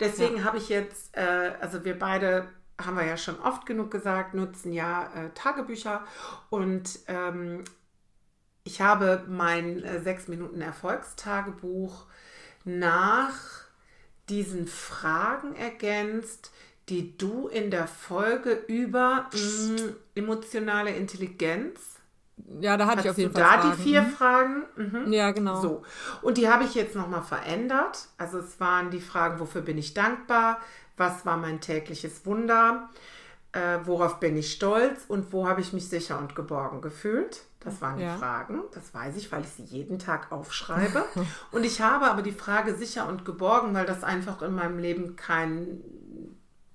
Deswegen 0.00 0.38
ja. 0.38 0.44
habe 0.44 0.58
ich 0.58 0.68
jetzt, 0.68 1.16
äh, 1.16 1.52
also 1.60 1.84
wir 1.84 1.98
beide 1.98 2.48
haben 2.80 2.96
wir 2.96 3.04
ja 3.04 3.16
schon 3.16 3.38
oft 3.40 3.66
genug 3.66 3.90
gesagt, 3.90 4.34
nutzen 4.34 4.72
ja 4.72 5.12
äh, 5.14 5.30
Tagebücher 5.34 6.04
und 6.50 6.98
ähm, 7.06 7.64
ich 8.64 8.80
habe 8.80 9.24
mein 9.28 9.82
äh, 9.82 10.00
sechs 10.00 10.26
Minuten 10.26 10.60
Erfolgstagebuch 10.60 12.06
nach 12.64 13.34
diesen 14.28 14.66
Fragen 14.66 15.54
ergänzt, 15.54 16.50
die 16.88 17.16
du 17.16 17.48
in 17.48 17.70
der 17.70 17.86
Folge 17.86 18.52
über 18.66 19.30
mh, 19.32 19.72
mm, 19.72 19.96
emotionale 20.14 20.90
Intelligenz. 20.90 21.80
Ja, 22.60 22.76
da 22.76 22.86
hatte 22.86 23.02
ich 23.02 23.10
auf 23.10 23.18
jeden 23.18 23.32
Fall. 23.32 23.42
Da 23.42 23.60
Fragen. 23.60 23.76
die 23.76 23.82
vier 23.82 24.02
mhm. 24.02 24.10
Fragen. 24.10 24.62
Mhm. 24.76 25.12
Ja, 25.12 25.30
genau. 25.30 25.60
So. 25.60 25.82
Und 26.20 26.36
die 26.36 26.48
habe 26.48 26.64
ich 26.64 26.74
jetzt 26.74 26.94
nochmal 26.94 27.22
verändert. 27.22 28.08
Also 28.18 28.38
es 28.38 28.60
waren 28.60 28.90
die 28.90 29.00
Fragen, 29.00 29.38
wofür 29.38 29.62
bin 29.62 29.78
ich 29.78 29.94
dankbar? 29.94 30.60
Was 30.96 31.24
war 31.24 31.36
mein 31.36 31.60
tägliches 31.60 32.26
Wunder? 32.26 32.90
Äh, 33.52 33.78
worauf 33.84 34.20
bin 34.20 34.36
ich 34.36 34.52
stolz? 34.52 35.04
Und 35.06 35.32
wo 35.32 35.48
habe 35.48 35.60
ich 35.60 35.72
mich 35.72 35.88
sicher 35.88 36.18
und 36.18 36.34
geborgen 36.34 36.80
gefühlt? 36.82 37.44
Das 37.60 37.80
waren 37.80 37.98
ja. 37.98 38.12
die 38.12 38.18
Fragen. 38.18 38.62
Das 38.74 38.92
weiß 38.92 39.16
ich, 39.16 39.32
weil 39.32 39.42
ich 39.42 39.50
sie 39.50 39.62
jeden 39.62 39.98
Tag 39.98 40.32
aufschreibe. 40.32 41.04
und 41.52 41.64
ich 41.64 41.80
habe 41.80 42.06
aber 42.06 42.22
die 42.22 42.32
Frage 42.32 42.74
sicher 42.74 43.08
und 43.08 43.24
geborgen, 43.24 43.74
weil 43.74 43.86
das 43.86 44.04
einfach 44.04 44.42
in 44.42 44.54
meinem 44.54 44.78
Leben 44.78 45.16
kein 45.16 45.82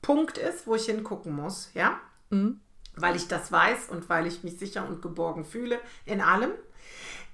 Punkt 0.02 0.38
ist, 0.38 0.68
wo 0.68 0.76
ich 0.76 0.86
hingucken 0.86 1.36
muss, 1.36 1.72
ja? 1.74 2.00
Mhm. 2.30 2.60
Weil 2.96 3.16
ich 3.16 3.28
das 3.28 3.52
weiß 3.52 3.90
und 3.90 4.10
weil 4.10 4.28
ich 4.28 4.44
mich 4.44 4.58
sicher 4.58 4.88
und 4.88 5.02
geborgen 5.02 5.46
fühle 5.46 5.80
in 6.06 6.22
allem, 6.22 6.52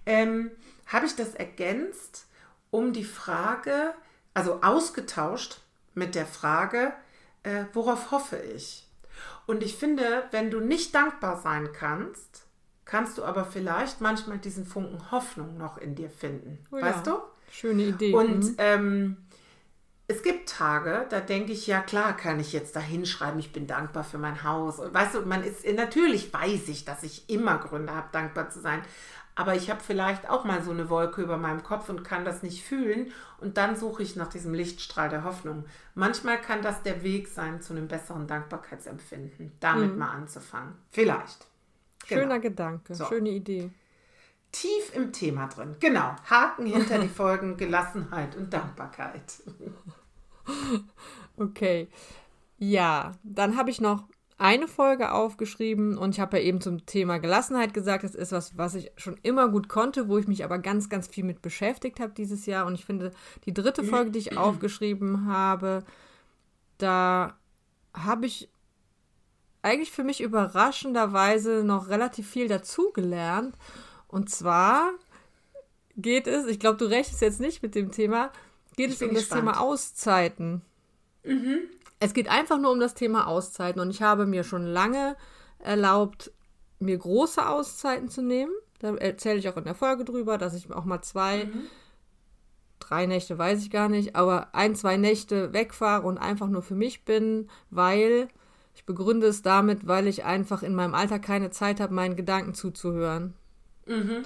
ähm, 0.05 0.51
habe 0.87 1.05
ich 1.05 1.15
das 1.15 1.33
ergänzt 1.33 2.27
um 2.69 2.93
die 2.93 3.05
Frage, 3.05 3.93
also 4.33 4.61
ausgetauscht 4.61 5.61
mit 5.93 6.13
der 6.13 6.25
Frage, 6.25 6.93
äh, 7.43 7.65
worauf 7.73 8.11
hoffe 8.11 8.37
ich? 8.37 8.87
Und 9.45 9.63
ich 9.63 9.75
finde, 9.75 10.23
wenn 10.31 10.51
du 10.51 10.59
nicht 10.59 10.93
dankbar 10.93 11.39
sein 11.41 11.71
kannst, 11.71 12.45
kannst 12.83 13.17
du 13.17 13.23
aber 13.23 13.45
vielleicht 13.45 14.01
manchmal 14.01 14.37
diesen 14.37 14.65
Funken 14.65 15.11
Hoffnung 15.11 15.57
noch 15.57 15.77
in 15.77 15.95
dir 15.95 16.09
finden. 16.09 16.59
Oh 16.71 16.77
ja. 16.77 16.83
Weißt 16.83 17.07
du? 17.07 17.19
Schöne 17.51 17.83
Idee. 17.83 18.13
Und 18.13 18.43
mhm. 18.43 18.55
ähm, 18.57 19.17
es 20.07 20.21
gibt 20.21 20.44
Tage, 20.57 21.05
da 21.09 21.19
denke 21.19 21.51
ich, 21.51 21.67
ja 21.67 21.81
klar, 21.81 22.15
kann 22.15 22.39
ich 22.39 22.53
jetzt 22.53 22.75
da 22.75 22.79
hinschreiben, 22.79 23.39
ich 23.39 23.51
bin 23.51 23.67
dankbar 23.67 24.03
für 24.03 24.17
mein 24.17 24.43
Haus. 24.43 24.79
Und 24.79 24.93
weißt 24.93 25.15
du, 25.15 25.21
man 25.21 25.43
ist, 25.43 25.65
natürlich 25.67 26.33
weiß 26.33 26.69
ich, 26.69 26.85
dass 26.85 27.03
ich 27.03 27.29
immer 27.29 27.57
Gründe 27.57 27.93
habe, 27.93 28.07
dankbar 28.11 28.49
zu 28.49 28.61
sein. 28.61 28.81
Aber 29.37 29.53
ich 29.53 29.69
habe 29.69 29.81
vielleicht 29.85 30.29
auch 30.29 30.45
mal 30.45 30.63
so 30.63 30.71
eine 30.71 30.89
Wolke 30.89 31.21
über 31.21 31.37
meinem 31.37 31.61
Kopf 31.61 31.89
und 31.89 32.05
kann 32.05 32.23
das 32.23 32.41
nicht 32.41 32.63
fühlen. 32.63 33.11
Und 33.39 33.57
dann 33.57 33.75
suche 33.75 34.01
ich 34.01 34.15
nach 34.15 34.29
diesem 34.29 34.53
Lichtstrahl 34.53 35.09
der 35.09 35.25
Hoffnung. 35.25 35.65
Manchmal 35.93 36.39
kann 36.39 36.61
das 36.61 36.83
der 36.83 37.03
Weg 37.03 37.27
sein 37.27 37.61
zu 37.61 37.73
einem 37.73 37.89
besseren 37.89 38.27
Dankbarkeitsempfinden, 38.27 39.51
damit 39.59 39.91
mhm. 39.91 39.97
mal 39.97 40.11
anzufangen. 40.11 40.75
Vielleicht. 40.91 41.47
Genau. 42.07 42.21
Schöner 42.21 42.39
Gedanke, 42.39 42.95
so. 42.95 43.05
schöne 43.05 43.29
Idee. 43.29 43.71
Tief 44.53 44.95
im 44.95 45.11
Thema 45.11 45.47
drin. 45.47 45.75
Genau. 45.81 46.15
Haken 46.29 46.65
hinter 46.65 46.99
die 46.99 47.07
Folgen 47.09 47.57
Gelassenheit 47.57 48.37
und 48.37 48.53
Dankbarkeit. 48.53 49.41
Okay. 51.37 51.89
Ja, 52.57 53.11
dann 53.23 53.57
habe 53.57 53.69
ich 53.69 53.81
noch 53.81 54.05
eine 54.37 54.67
Folge 54.67 55.11
aufgeschrieben 55.11 55.97
und 55.97 56.11
ich 56.11 56.19
habe 56.19 56.37
ja 56.37 56.43
eben 56.43 56.59
zum 56.59 56.85
Thema 56.85 57.19
Gelassenheit 57.19 57.73
gesagt, 57.73 58.03
das 58.03 58.15
ist 58.15 58.31
was, 58.31 58.57
was 58.57 58.75
ich 58.75 58.91
schon 58.97 59.17
immer 59.23 59.47
gut 59.49 59.69
konnte, 59.69 60.09
wo 60.09 60.17
ich 60.17 60.27
mich 60.27 60.43
aber 60.43 60.59
ganz, 60.59 60.89
ganz 60.89 61.07
viel 61.07 61.23
mit 61.23 61.41
beschäftigt 61.41 61.99
habe 61.99 62.13
dieses 62.13 62.45
Jahr. 62.45 62.65
Und 62.65 62.75
ich 62.75 62.85
finde, 62.85 63.11
die 63.45 63.53
dritte 63.53 63.83
Folge, 63.83 64.11
die 64.11 64.19
ich 64.19 64.37
aufgeschrieben 64.37 65.27
habe, 65.27 65.83
da 66.77 67.37
habe 67.93 68.25
ich 68.25 68.49
eigentlich 69.61 69.91
für 69.91 70.03
mich 70.03 70.21
überraschenderweise 70.21 71.63
noch 71.63 71.87
relativ 71.87 72.29
viel 72.29 72.49
dazugelernt. 72.49 73.55
Und 74.07 74.29
zwar 74.29 74.91
geht 75.95 76.27
es, 76.27 76.45
ich 76.45 76.59
glaube, 76.59 76.77
du 76.77 76.85
rechnest 76.85 77.21
jetzt 77.21 77.39
nicht 77.39 77.63
mit 77.63 77.73
dem 77.73 77.91
Thema, 77.91 78.31
geht 78.75 78.89
ich 78.89 79.01
es 79.01 79.07
um 79.07 79.13
das 79.13 79.29
Thema 79.29 79.59
Auszeiten. 79.59 80.61
Mhm. 81.23 81.59
Es 81.99 82.13
geht 82.13 82.29
einfach 82.29 82.59
nur 82.59 82.71
um 82.71 82.79
das 82.79 82.93
Thema 82.93 83.27
Auszeiten 83.27 83.81
und 83.81 83.89
ich 83.89 84.01
habe 84.01 84.25
mir 84.25 84.43
schon 84.43 84.65
lange 84.65 85.15
erlaubt, 85.59 86.31
mir 86.79 86.97
große 86.97 87.47
Auszeiten 87.47 88.09
zu 88.09 88.21
nehmen. 88.21 88.51
Da 88.79 88.93
erzähle 88.95 89.39
ich 89.39 89.49
auch 89.49 89.57
in 89.57 89.63
der 89.63 89.75
Folge 89.75 90.05
drüber, 90.05 90.37
dass 90.37 90.53
ich 90.53 90.71
auch 90.71 90.85
mal 90.85 91.01
zwei, 91.01 91.45
mhm. 91.45 91.63
drei 92.79 93.05
Nächte 93.05 93.37
weiß 93.37 93.61
ich 93.61 93.71
gar 93.71 93.89
nicht, 93.89 94.15
aber 94.15 94.49
ein, 94.53 94.75
zwei 94.75 94.97
Nächte 94.97 95.53
wegfahre 95.53 96.05
und 96.05 96.17
einfach 96.17 96.47
nur 96.47 96.61
für 96.61 96.75
mich 96.75 97.05
bin, 97.05 97.49
weil 97.69 98.27
ich 98.75 98.85
begründe 98.85 99.27
es 99.27 99.41
damit, 99.41 99.87
weil 99.87 100.07
ich 100.07 100.25
einfach 100.25 100.61
in 100.61 100.75
meinem 100.75 100.93
Alter 100.93 101.17
keine 101.17 101.49
Zeit 101.49 101.79
habe, 101.79 101.93
meinen 101.93 102.17
Gedanken 102.17 102.53
zuzuhören. 102.53 103.33
Mhm. 103.85 104.23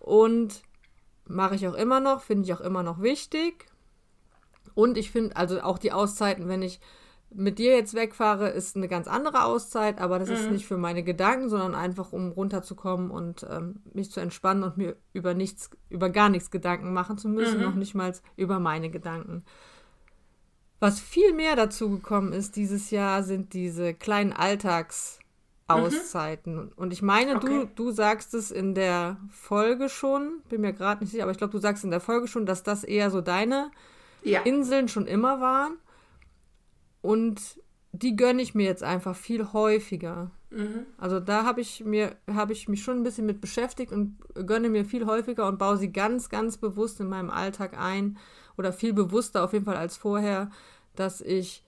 Und 0.00 0.62
mache 1.26 1.54
ich 1.54 1.66
auch 1.68 1.74
immer 1.74 2.00
noch, 2.00 2.20
finde 2.22 2.44
ich 2.44 2.52
auch 2.52 2.60
immer 2.60 2.82
noch 2.82 3.00
wichtig. 3.00 3.66
Und 4.74 4.98
ich 4.98 5.10
finde, 5.10 5.36
also 5.36 5.60
auch 5.60 5.78
die 5.78 5.92
Auszeiten, 5.92 6.48
wenn 6.48 6.62
ich 6.62 6.80
mit 7.36 7.58
dir 7.58 7.74
jetzt 7.74 7.94
wegfahre, 7.94 8.50
ist 8.50 8.76
eine 8.76 8.86
ganz 8.86 9.08
andere 9.08 9.42
Auszeit, 9.44 10.00
aber 10.00 10.20
das 10.20 10.28
Mhm. 10.28 10.34
ist 10.34 10.50
nicht 10.50 10.66
für 10.66 10.76
meine 10.76 11.02
Gedanken, 11.02 11.48
sondern 11.48 11.74
einfach 11.74 12.12
um 12.12 12.30
runterzukommen 12.30 13.10
und 13.10 13.44
ähm, 13.50 13.80
mich 13.92 14.12
zu 14.12 14.20
entspannen 14.20 14.62
und 14.62 14.76
mir 14.76 14.94
über 15.12 15.34
nichts, 15.34 15.70
über 15.88 16.10
gar 16.10 16.28
nichts 16.28 16.52
Gedanken 16.52 16.92
machen 16.92 17.18
zu 17.18 17.28
müssen, 17.28 17.58
Mhm. 17.58 17.64
noch 17.64 17.74
nicht 17.74 17.94
mal 17.94 18.12
über 18.36 18.60
meine 18.60 18.88
Gedanken. 18.90 19.44
Was 20.80 21.00
viel 21.00 21.32
mehr 21.32 21.56
dazu 21.56 21.90
gekommen 21.90 22.32
ist 22.32 22.56
dieses 22.56 22.90
Jahr, 22.90 23.22
sind 23.22 23.54
diese 23.54 23.94
kleinen 23.94 24.32
Alltagsauszeiten. 24.32 26.72
Und 26.72 26.92
ich 26.92 27.02
meine, 27.02 27.38
du, 27.38 27.48
Mhm. 27.48 27.60
Okay. 27.62 27.70
du 27.74 27.90
sagst 27.90 28.34
es 28.34 28.50
in 28.50 28.74
der 28.74 29.16
Folge 29.30 29.88
schon, 29.88 30.42
bin 30.48 30.60
mir 30.60 30.72
gerade 30.72 31.02
nicht 31.02 31.10
sicher, 31.10 31.22
aber 31.24 31.32
ich 31.32 31.38
glaube, 31.38 31.52
du 31.52 31.58
sagst 31.58 31.84
in 31.84 31.90
der 31.90 32.00
Folge 32.00 32.28
schon, 32.28 32.46
dass 32.46 32.62
das 32.62 32.84
eher 32.84 33.10
so 33.10 33.20
deine 33.20 33.70
Ja. 34.24 34.40
Inseln 34.42 34.88
schon 34.88 35.06
immer 35.06 35.40
waren. 35.40 35.76
Und 37.02 37.60
die 37.92 38.16
gönne 38.16 38.42
ich 38.42 38.54
mir 38.54 38.64
jetzt 38.64 38.82
einfach 38.82 39.14
viel 39.14 39.52
häufiger. 39.52 40.30
Mhm. 40.50 40.86
Also 40.98 41.20
da 41.20 41.44
habe 41.44 41.60
ich 41.60 41.84
mir, 41.84 42.16
habe 42.32 42.52
ich 42.52 42.68
mich 42.68 42.82
schon 42.82 42.98
ein 42.98 43.02
bisschen 43.02 43.26
mit 43.26 43.40
beschäftigt 43.40 43.92
und 43.92 44.18
gönne 44.34 44.68
mir 44.68 44.84
viel 44.84 45.06
häufiger 45.06 45.46
und 45.46 45.58
baue 45.58 45.76
sie 45.76 45.92
ganz, 45.92 46.28
ganz 46.28 46.56
bewusst 46.56 47.00
in 47.00 47.08
meinem 47.08 47.30
Alltag 47.30 47.78
ein 47.78 48.18
oder 48.56 48.72
viel 48.72 48.92
bewusster 48.92 49.44
auf 49.44 49.52
jeden 49.52 49.64
Fall 49.64 49.76
als 49.76 49.96
vorher, 49.96 50.50
dass 50.96 51.20
ich 51.20 51.64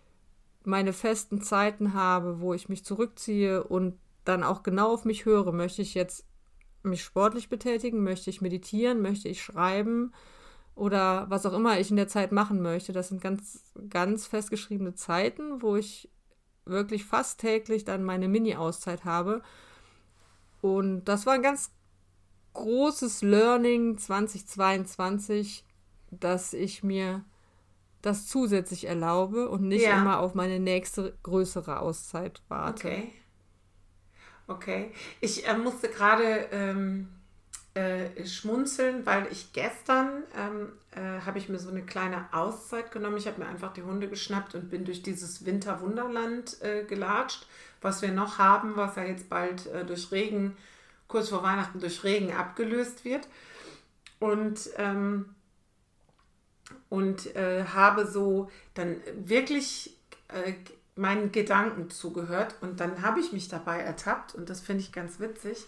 meine 0.65 0.93
festen 0.93 1.41
Zeiten 1.41 1.95
habe, 1.95 2.41
wo 2.41 2.55
ich 2.55 2.69
mich 2.69 2.85
zurückziehe 2.85 3.63
und 3.63 3.95
dann 4.25 4.43
auch 4.43 4.63
genau 4.63 4.93
auf 4.93 5.05
mich 5.05 5.25
höre. 5.25 5.53
Möchte 5.53 5.83
ich 5.83 5.95
jetzt 5.95 6.27
mich 6.83 7.05
sportlich 7.05 7.49
betätigen? 7.49 8.03
Möchte 8.03 8.31
ich 8.31 8.41
meditieren? 8.41 9.01
Möchte 9.01 9.29
ich 9.29 9.43
schreiben? 9.43 10.13
Oder 10.77 11.29
was 11.31 11.45
auch 11.47 11.55
immer 11.55 11.81
ich 11.81 11.91
in 11.91 11.97
der 11.97 12.07
Zeit 12.07 12.31
machen 12.31 12.63
möchte. 12.63 12.93
Das 12.93 13.09
sind 13.09 13.21
ganz, 13.21 13.73
ganz 13.89 14.27
festgeschriebene 14.27 14.95
Zeiten, 14.95 15.63
wo 15.63 15.75
ich 15.75 16.09
wirklich 16.67 17.05
fast 17.05 17.41
täglich 17.41 17.85
dann 17.85 18.05
meine 18.05 18.29
Mini-Auszeit 18.29 19.05
habe. 19.05 19.43
Und 20.61 21.05
das 21.07 21.27
war 21.27 21.33
ein 21.35 21.43
ganz 21.43 21.73
großes 22.53 23.23
Learning 23.23 23.99
2022, 23.99 25.65
dass 26.11 26.53
ich 26.53 26.83
mir 26.83 27.25
das 28.03 28.27
zusätzlich 28.27 28.87
erlaube 28.87 29.49
und 29.49 29.67
nicht 29.69 29.83
Ja. 29.83 30.01
immer 30.01 30.21
auf 30.21 30.35
meine 30.35 30.61
nächste 30.61 31.17
größere 31.23 31.81
Auszeit 31.81 32.43
warte. 32.49 32.87
Okay. 32.89 33.13
Okay. 34.47 34.93
Ich 35.21 35.47
äh, 35.49 35.57
musste 35.57 35.89
gerade 35.89 36.49
ähm, 36.53 37.09
äh, 37.77 38.27
schmunzeln, 38.27 39.05
weil 39.05 39.27
ich 39.31 39.53
gestern 39.53 40.23
ähm, 40.35 40.73
äh, 40.93 41.21
habe 41.27 41.39
ich 41.39 41.49
mir 41.49 41.59
so 41.59 41.69
eine 41.69 41.83
kleine 41.83 42.27
Auszeit 42.33 42.91
genommen. 42.91 43.19
Ich 43.19 43.27
habe 43.27 43.41
mir 43.43 43.49
einfach 43.49 43.73
die 43.75 43.83
Hunde 43.83 44.09
geschnappt 44.09 44.55
und 44.55 44.71
bin 44.71 44.85
durch 44.87 45.03
dieses 45.03 45.45
Winterwunderland 45.45 46.63
äh, 46.63 46.85
gelatscht, 46.85 47.47
was 47.83 48.01
wir 48.01 48.13
noch 48.13 48.39
haben, 48.39 48.77
was 48.77 48.97
ja 48.97 49.05
jetzt 49.05 49.29
bald 49.29 49.67
äh, 49.67 49.85
durch 49.85 50.11
Regen, 50.11 50.57
kurz 51.07 51.29
vor 51.29 51.43
Weihnachten 51.43 51.79
durch 51.79 52.03
Regen 52.03 52.33
abgelöst 52.33 53.05
wird. 53.05 53.29
Und 54.19 54.71
ähm, 54.79 55.27
und 56.89 57.37
äh, 57.37 57.65
habe 57.65 58.07
so 58.07 58.51
dann 58.75 58.97
wirklich 59.15 59.97
meinen 60.97 61.31
Gedanken 61.31 61.91
zugehört 61.91 62.57
und 62.63 62.81
dann 62.81 63.03
habe 63.03 63.21
ich 63.21 63.33
mich 63.33 63.49
dabei 63.49 63.81
ertappt 63.81 64.35
und 64.35 64.49
das 64.49 64.63
finde 64.63 64.83
ich 64.83 64.93
ganz 64.93 65.21
witzig. 65.21 65.67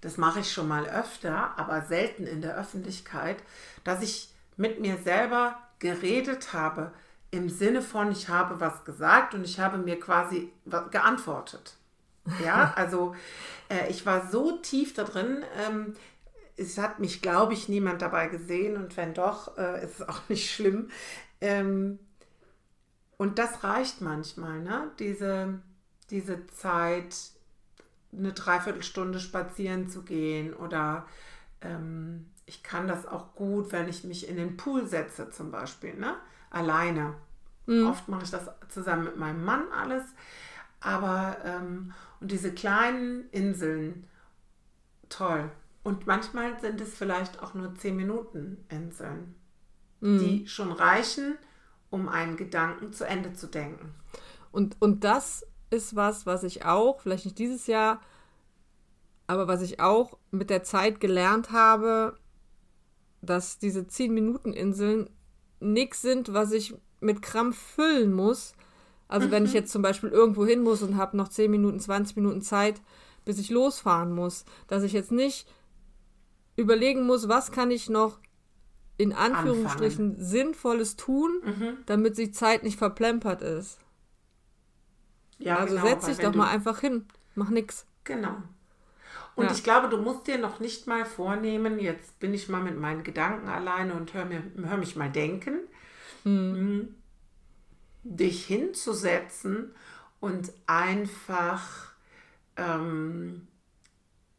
Das 0.00 0.16
mache 0.16 0.40
ich 0.40 0.52
schon 0.52 0.68
mal 0.68 0.86
öfter, 0.86 1.58
aber 1.58 1.82
selten 1.82 2.26
in 2.26 2.40
der 2.40 2.56
Öffentlichkeit, 2.56 3.42
dass 3.84 4.02
ich 4.02 4.30
mit 4.56 4.80
mir 4.80 4.96
selber 4.98 5.58
geredet 5.78 6.52
habe 6.52 6.92
im 7.30 7.48
Sinne 7.48 7.82
von, 7.82 8.10
ich 8.10 8.28
habe 8.28 8.60
was 8.60 8.84
gesagt 8.84 9.34
und 9.34 9.44
ich 9.44 9.60
habe 9.60 9.78
mir 9.78 10.00
quasi 10.00 10.50
geantwortet. 10.90 11.76
Ja, 12.44 12.72
also 12.76 13.14
äh, 13.68 13.88
ich 13.90 14.06
war 14.06 14.30
so 14.30 14.58
tief 14.58 14.94
da 14.94 15.04
drin. 15.04 15.44
Ähm, 15.66 15.94
es 16.56 16.78
hat 16.78 16.98
mich, 16.98 17.22
glaube 17.22 17.52
ich, 17.52 17.68
niemand 17.68 18.02
dabei 18.02 18.28
gesehen 18.28 18.76
und 18.76 18.96
wenn 18.96 19.14
doch, 19.14 19.56
äh, 19.58 19.84
ist 19.84 20.00
es 20.00 20.08
auch 20.08 20.28
nicht 20.28 20.50
schlimm. 20.50 20.90
Ähm, 21.40 21.98
und 23.16 23.38
das 23.38 23.64
reicht 23.64 24.00
manchmal, 24.00 24.60
ne? 24.60 24.90
Diese, 24.98 25.60
diese 26.10 26.46
Zeit, 26.46 27.14
eine 28.12 28.32
Dreiviertelstunde 28.32 29.20
spazieren 29.20 29.88
zu 29.88 30.02
gehen 30.02 30.54
oder 30.54 31.06
ähm, 31.60 32.26
ich 32.46 32.62
kann 32.62 32.88
das 32.88 33.06
auch 33.06 33.34
gut, 33.34 33.72
wenn 33.72 33.88
ich 33.88 34.04
mich 34.04 34.28
in 34.28 34.36
den 34.36 34.56
Pool 34.56 34.86
setze 34.86 35.30
zum 35.30 35.50
Beispiel, 35.50 35.94
ne? 35.94 36.16
Alleine. 36.50 37.14
Oft 37.86 38.08
mache 38.08 38.24
ich 38.24 38.30
das 38.30 38.48
zusammen 38.70 39.04
mit 39.04 39.18
meinem 39.18 39.44
Mann 39.44 39.70
alles. 39.70 40.04
Aber 40.80 41.36
ähm, 41.44 41.92
und 42.20 42.32
diese 42.32 42.52
kleinen 42.52 43.28
Inseln, 43.30 44.06
toll. 45.08 45.50
Und 45.82 46.06
manchmal 46.06 46.58
sind 46.60 46.80
es 46.80 46.94
vielleicht 46.94 47.42
auch 47.42 47.54
nur 47.54 47.74
10 47.74 47.96
Minuten 47.96 48.64
Inseln, 48.68 49.34
die 50.00 50.46
schon 50.46 50.72
reichen, 50.72 51.36
um 51.90 52.08
einen 52.08 52.36
Gedanken 52.36 52.92
zu 52.92 53.04
Ende 53.04 53.32
zu 53.32 53.46
denken. 53.46 53.94
Und, 54.52 54.76
und 54.80 55.04
das 55.04 55.46
ist 55.70 55.96
was, 55.96 56.26
was 56.26 56.44
ich 56.44 56.64
auch, 56.64 57.00
vielleicht 57.00 57.24
nicht 57.24 57.38
dieses 57.38 57.66
Jahr, 57.66 58.00
aber 59.26 59.48
was 59.48 59.62
ich 59.62 59.80
auch 59.80 60.18
mit 60.30 60.50
der 60.50 60.62
Zeit 60.62 61.00
gelernt 61.00 61.50
habe, 61.52 62.16
dass 63.20 63.58
diese 63.58 63.80
10-Minuten-Inseln 63.80 65.10
nichts 65.60 66.02
sind, 66.02 66.32
was 66.32 66.52
ich 66.52 66.74
mit 67.00 67.22
Krampf 67.22 67.58
füllen 67.58 68.12
muss. 68.12 68.54
Also 69.08 69.30
wenn 69.30 69.44
ich 69.44 69.52
jetzt 69.52 69.72
zum 69.72 69.82
Beispiel 69.82 70.10
irgendwo 70.10 70.46
hin 70.46 70.62
muss 70.62 70.82
und 70.82 70.96
habe 70.96 71.16
noch 71.16 71.28
10 71.28 71.50
Minuten, 71.50 71.80
20 71.80 72.16
Minuten 72.16 72.42
Zeit, 72.42 72.80
bis 73.24 73.38
ich 73.38 73.50
losfahren 73.50 74.14
muss, 74.14 74.44
dass 74.66 74.82
ich 74.82 74.92
jetzt 74.92 75.12
nicht 75.12 75.48
überlegen 76.56 77.06
muss, 77.06 77.28
was 77.28 77.52
kann 77.52 77.70
ich 77.70 77.88
noch 77.88 78.18
in 78.96 79.12
Anführungsstrichen 79.12 80.16
Sinnvolles 80.18 80.96
tun, 80.96 81.40
damit 81.86 82.18
die 82.18 82.32
Zeit 82.32 82.64
nicht 82.64 82.78
verplempert 82.78 83.42
ist. 83.42 83.78
Ja, 85.38 85.56
also 85.58 85.74
genau, 85.76 85.86
setz 85.86 86.06
dich 86.06 86.18
doch 86.18 86.34
mal 86.34 86.48
einfach 86.48 86.80
hin. 86.80 87.06
Mach 87.34 87.50
nix. 87.50 87.86
Genau. 88.04 88.36
Und 89.36 89.46
Ja. 89.46 89.52
ich 89.52 89.62
glaube, 89.62 89.88
du 89.88 89.98
musst 89.98 90.26
dir 90.26 90.38
noch 90.38 90.58
nicht 90.58 90.86
mal 90.86 91.04
vornehmen, 91.04 91.78
jetzt 91.78 92.18
bin 92.18 92.34
ich 92.34 92.48
mal 92.48 92.62
mit 92.62 92.76
meinen 92.78 93.04
Gedanken 93.04 93.48
alleine 93.48 93.94
und 93.94 94.12
hör, 94.14 94.24
mir, 94.24 94.42
hör 94.64 94.76
mich 94.76 94.96
mal 94.96 95.10
denken, 95.10 95.60
Mhm. 96.24 96.94
dich 98.02 98.46
hinzusetzen 98.46 99.72
und 100.20 100.52
einfach 100.66 101.92
ähm, 102.56 103.46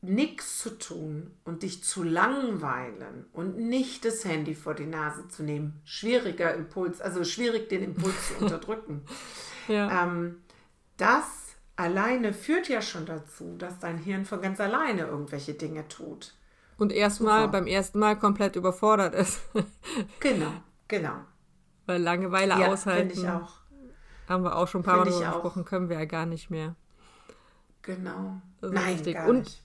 nichts 0.01 0.59
zu 0.59 0.77
tun 0.77 1.31
und 1.45 1.63
dich 1.63 1.83
zu 1.83 2.03
langweilen 2.03 3.25
und 3.33 3.57
nicht 3.57 4.05
das 4.05 4.25
Handy 4.25 4.55
vor 4.55 4.73
die 4.73 4.85
Nase 4.85 5.27
zu 5.29 5.43
nehmen. 5.43 5.79
Schwieriger 5.85 6.53
Impuls, 6.53 6.99
also 7.01 7.23
schwierig 7.23 7.69
den 7.69 7.83
Impuls 7.83 8.15
zu 8.27 8.33
unterdrücken. 8.43 9.01
Ja. 9.67 10.03
Ähm, 10.05 10.41
das 11.01 11.23
alleine 11.75 12.33
führt 12.33 12.67
ja 12.69 12.81
schon 12.81 13.05
dazu, 13.05 13.55
dass 13.57 13.79
dein 13.79 13.97
Hirn 13.97 14.25
von 14.25 14.41
ganz 14.41 14.59
alleine 14.59 15.03
irgendwelche 15.03 15.53
Dinge 15.53 15.88
tut. 15.88 16.35
Und 16.77 16.91
erstmal 16.93 17.47
beim 17.49 17.67
ersten 17.67 17.99
Mal 17.99 18.17
komplett 18.17 18.55
überfordert 18.55 19.13
ist. 19.15 19.41
Genau, 20.19 20.51
genau. 20.88 21.15
Weil 21.85 22.01
Langeweile 22.01 22.59
Ja, 22.59 22.67
aushalten, 22.71 23.09
finde 23.12 23.27
ich 23.27 23.29
auch. 23.33 23.53
haben 24.29 24.43
wir 24.43 24.55
auch 24.55 24.67
schon 24.67 24.81
ein 24.81 24.83
paar 24.85 24.97
Mal 24.97 25.05
gesprochen, 25.05 25.65
können 25.65 25.89
wir 25.89 25.97
ja 25.99 26.05
gar 26.05 26.25
nicht 26.25 26.49
mehr. 26.49 26.75
Genau. 27.81 28.41
Ist 28.62 28.73
Nein, 28.73 28.93
richtig. 28.93 29.15
gar 29.15 29.27
Und- 29.27 29.39
nicht. 29.39 29.63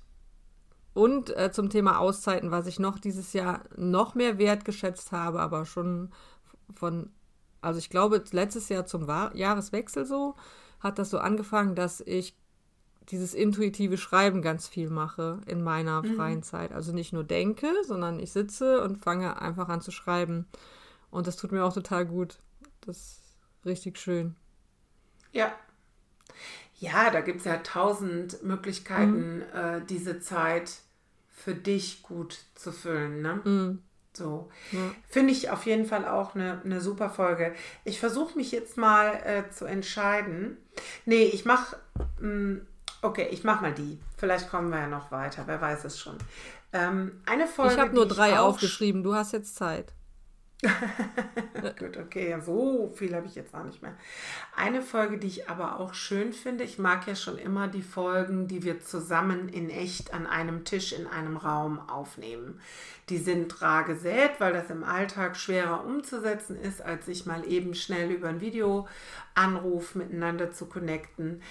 Und 0.94 1.37
äh, 1.37 1.51
zum 1.51 1.70
Thema 1.70 1.99
Auszeiten, 1.99 2.53
was 2.53 2.68
ich 2.68 2.79
noch 2.79 3.01
dieses 3.01 3.33
Jahr 3.33 3.62
noch 3.77 4.14
mehr 4.14 4.38
wertgeschätzt 4.38 5.11
habe, 5.11 5.40
aber 5.40 5.66
schon 5.66 6.12
von, 6.73 7.11
also 7.61 7.81
ich 7.81 7.90
glaube, 7.90 8.23
letztes 8.31 8.68
Jahr 8.68 8.87
zum 8.87 9.09
Wa- 9.09 9.33
Jahreswechsel 9.35 10.05
so, 10.07 10.37
hat 10.85 11.01
das 11.01 11.11
so 11.11 11.18
angefangen, 11.18 11.75
dass 11.75 12.01
ich 12.01 12.37
dieses 13.11 13.35
intuitive 13.35 13.99
Schreiben 13.99 14.40
ganz 14.40 14.68
viel 14.68 14.88
mache 14.88 15.40
in 15.47 15.62
meiner 15.62 16.03
Mhm. 16.03 16.14
freien 16.14 16.42
Zeit. 16.44 16.73
Also 16.73 16.92
nicht 16.92 17.12
nur 17.12 17.25
denke, 17.25 17.66
sondern 17.87 18.20
ich 18.20 18.31
sitze 18.33 18.81
und 18.83 18.97
fange 18.99 19.42
einfach 19.42 19.68
an 19.68 19.81
zu 19.81 19.90
schreiben. 19.90 20.47
Und 21.11 21.27
das 21.27 21.37
tut 21.37 21.51
mir 21.53 21.64
auch 21.64 21.75
total 21.75 22.07
gut. 22.07 22.38
Das 22.83 22.97
ist 22.97 23.20
richtig 23.66 23.99
schön. 23.99 24.37
Ja. 25.33 25.53
Ja, 26.79 27.11
da 27.11 27.20
gibt 27.20 27.40
es 27.40 27.44
ja 27.44 27.59
tausend 27.59 28.42
Möglichkeiten, 28.42 29.42
äh, 29.55 29.81
diese 29.88 30.20
Zeit 30.20 30.73
für 31.29 31.55
dich 31.55 32.03
gut 32.03 32.38
zu 32.55 32.73
füllen. 32.73 33.23
Ne? 33.23 33.79
So. 34.16 34.48
Finde 35.09 35.33
ich 35.33 35.50
auf 35.50 35.66
jeden 35.66 35.87
Fall 35.87 36.07
auch 36.07 36.35
eine, 36.35 36.61
eine 36.64 36.81
super 36.81 37.11
Folge. 37.11 37.55
Ich 37.85 37.98
versuche 37.98 38.37
mich 38.37 38.53
jetzt 38.53 38.77
mal 38.77 39.14
äh, 39.24 39.50
zu 39.50 39.64
entscheiden. 39.64 40.57
Nee, 41.05 41.24
ich 41.24 41.44
mache. 41.44 41.77
Okay, 43.03 43.29
ich 43.31 43.44
mache 43.44 43.62
mal 43.62 43.74
die. 43.74 43.98
Vielleicht 44.16 44.48
kommen 44.48 44.70
wir 44.70 44.79
ja 44.79 44.87
noch 44.87 45.11
weiter. 45.11 45.42
Wer 45.46 45.61
weiß 45.61 45.85
es 45.85 45.98
schon. 45.98 46.16
Ähm, 46.72 47.20
eine 47.27 47.46
Folge. 47.46 47.74
Ich 47.74 47.81
habe 47.81 47.94
nur 47.94 48.07
drei 48.07 48.38
aufgeschrieben. 48.38 49.03
Du 49.03 49.14
hast 49.14 49.33
jetzt 49.33 49.57
Zeit. 49.57 49.92
Gut, 51.79 51.96
okay, 51.96 52.37
so 52.44 52.92
viel 52.94 53.14
habe 53.14 53.27
ich 53.27 53.35
jetzt 53.35 53.55
auch 53.55 53.64
nicht 53.64 53.83
mehr. 53.83 53.94
Eine 54.57 54.83
Folge, 54.83 55.18
die 55.18 55.27
ich 55.27 55.48
aber 55.48 55.79
auch 55.79 55.94
schön 55.94 56.33
finde, 56.33 56.64
ich 56.64 56.79
mag 56.79 57.07
ja 57.07 57.14
schon 57.14 57.38
immer 57.38 57.68
die 57.68 57.83
Folgen, 57.83 58.48
die 58.48 58.62
wir 58.62 58.81
zusammen 58.81 59.48
in 59.48 59.70
echt 59.70 60.14
an 60.14 60.27
einem 60.27 60.64
Tisch 60.64 60.92
in 60.92 61.07
einem 61.07 61.37
Raum 61.37 61.79
aufnehmen. 61.88 62.61
Die 63.11 63.18
sind 63.18 63.61
rar 63.61 63.85
gesät, 63.85 64.33
weil 64.38 64.53
das 64.53 64.70
im 64.70 64.83
Alltag 64.83 65.37
schwerer 65.37 65.85
umzusetzen 65.85 66.57
ist, 66.57 66.81
als 66.81 67.07
sich 67.07 67.27
mal 67.27 67.46
eben 67.46 67.74
schnell 67.74 68.11
über 68.11 68.29
ein 68.29 68.40
Videoanruf 68.40 69.94
miteinander 69.94 70.53
zu 70.53 70.66
connecten. 70.66 71.42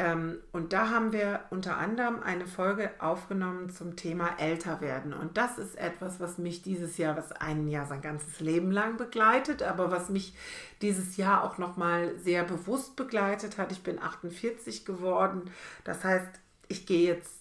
Ähm, 0.00 0.38
und 0.52 0.72
da 0.72 0.88
haben 0.88 1.12
wir 1.12 1.40
unter 1.50 1.76
anderem 1.76 2.22
eine 2.22 2.46
Folge 2.46 2.90
aufgenommen 3.00 3.68
zum 3.68 3.96
Thema 3.96 4.30
älter 4.38 4.80
werden. 4.80 5.12
Und 5.12 5.36
das 5.36 5.58
ist 5.58 5.76
etwas, 5.76 6.18
was 6.20 6.38
mich 6.38 6.62
dieses 6.62 6.96
Jahr, 6.96 7.18
was 7.18 7.32
ein 7.32 7.68
Jahr 7.68 7.84
sein 7.84 8.00
ganzes 8.00 8.40
Leben 8.40 8.70
lang 8.70 8.96
begleitet, 8.96 9.62
aber 9.62 9.90
was 9.90 10.08
mich 10.08 10.32
dieses 10.80 11.18
Jahr 11.18 11.44
auch 11.44 11.58
nochmal 11.58 12.16
sehr 12.16 12.44
bewusst 12.44 12.96
begleitet 12.96 13.58
hat. 13.58 13.72
Ich 13.72 13.82
bin 13.82 13.98
48 13.98 14.86
geworden. 14.86 15.50
Das 15.84 16.02
heißt, 16.02 16.30
ich 16.68 16.86
gehe 16.86 17.06
jetzt 17.06 17.34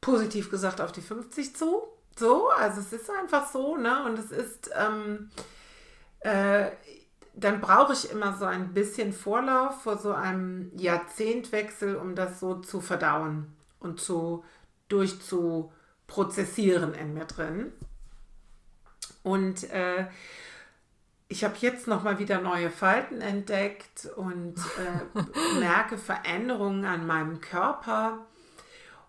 positiv 0.00 0.48
gesagt 0.48 0.80
auf 0.80 0.92
die 0.92 1.00
50 1.00 1.56
zu. 1.56 1.82
So, 2.16 2.50
also 2.50 2.80
es 2.80 2.92
ist 2.92 3.10
einfach 3.10 3.50
so, 3.50 3.76
ne? 3.76 4.04
Und 4.04 4.16
es 4.16 4.30
ist, 4.30 4.70
ähm, 4.76 5.28
äh, 6.20 6.70
dann 7.36 7.60
brauche 7.60 7.92
ich 7.92 8.10
immer 8.10 8.36
so 8.36 8.46
ein 8.46 8.72
bisschen 8.72 9.12
Vorlauf 9.12 9.82
vor 9.82 9.98
so 9.98 10.12
einem 10.12 10.72
Jahrzehntwechsel, 10.76 11.96
um 11.96 12.14
das 12.14 12.40
so 12.40 12.54
zu 12.56 12.80
verdauen 12.80 13.54
und 13.78 14.00
zu 14.00 14.42
durchzuprozessieren 14.88 16.94
in 16.94 17.12
mir 17.12 17.26
drin. 17.26 17.72
Und 19.22 19.70
äh, 19.70 20.06
ich 21.28 21.44
habe 21.44 21.56
jetzt 21.58 21.86
noch 21.86 22.02
mal 22.04 22.18
wieder 22.18 22.40
neue 22.40 22.70
Falten 22.70 23.20
entdeckt 23.20 24.08
und 24.16 24.54
äh, 24.78 25.02
merke 25.60 25.98
Veränderungen 25.98 26.86
an 26.86 27.06
meinem 27.06 27.42
Körper 27.42 28.24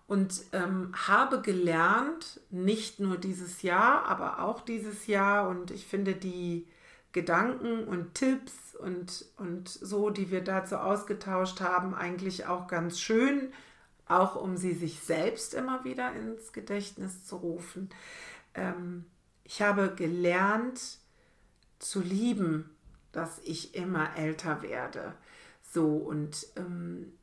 und 0.06 0.42
ähm, 0.52 0.92
habe 1.06 1.40
gelernt, 1.40 2.42
nicht 2.50 3.00
nur 3.00 3.16
dieses 3.16 3.62
Jahr, 3.62 4.04
aber 4.04 4.42
auch 4.42 4.60
dieses 4.60 5.06
Jahr. 5.06 5.48
Und 5.48 5.70
ich 5.70 5.86
finde 5.86 6.14
die 6.14 6.66
Gedanken 7.18 7.82
und 7.82 8.14
Tipps 8.14 8.76
und, 8.76 9.24
und 9.38 9.68
so, 9.68 10.10
die 10.10 10.30
wir 10.30 10.44
dazu 10.44 10.76
ausgetauscht 10.76 11.60
haben, 11.60 11.96
eigentlich 11.96 12.46
auch 12.46 12.68
ganz 12.68 13.00
schön, 13.00 13.52
auch 14.06 14.36
um 14.36 14.56
sie 14.56 14.72
sich 14.72 15.00
selbst 15.00 15.52
immer 15.52 15.82
wieder 15.82 16.12
ins 16.12 16.52
Gedächtnis 16.52 17.24
zu 17.24 17.36
rufen. 17.36 17.90
Ähm, 18.54 19.04
ich 19.42 19.62
habe 19.62 19.92
gelernt 19.96 20.80
zu 21.80 22.00
lieben, 22.00 22.70
dass 23.10 23.40
ich 23.42 23.74
immer 23.74 24.16
älter 24.16 24.62
werde. 24.62 25.14
So 25.72 25.96
und 25.96 26.46
ähm, 26.54 27.14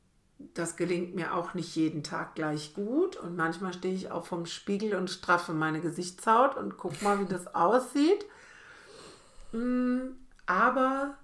das 0.53 0.75
gelingt 0.75 1.15
mir 1.15 1.36
auch 1.36 1.53
nicht 1.53 1.73
jeden 1.77 2.03
Tag 2.03 2.36
gleich 2.36 2.73
gut. 2.73 3.15
Und 3.15 3.38
manchmal 3.38 3.71
stehe 3.71 3.95
ich 3.95 4.12
auch 4.12 4.25
vom 4.25 4.45
Spiegel 4.45 4.95
und 4.95 5.10
straffe 5.10 5.53
meine 5.53 5.79
Gesichtshaut 5.79 6.58
und 6.58 6.75
guck 6.75 7.01
mal, 7.01 7.21
wie 7.21 7.31
das 7.31 7.55
aussieht. 7.55 8.25
Mm, 9.56 10.15
aber 10.46 11.18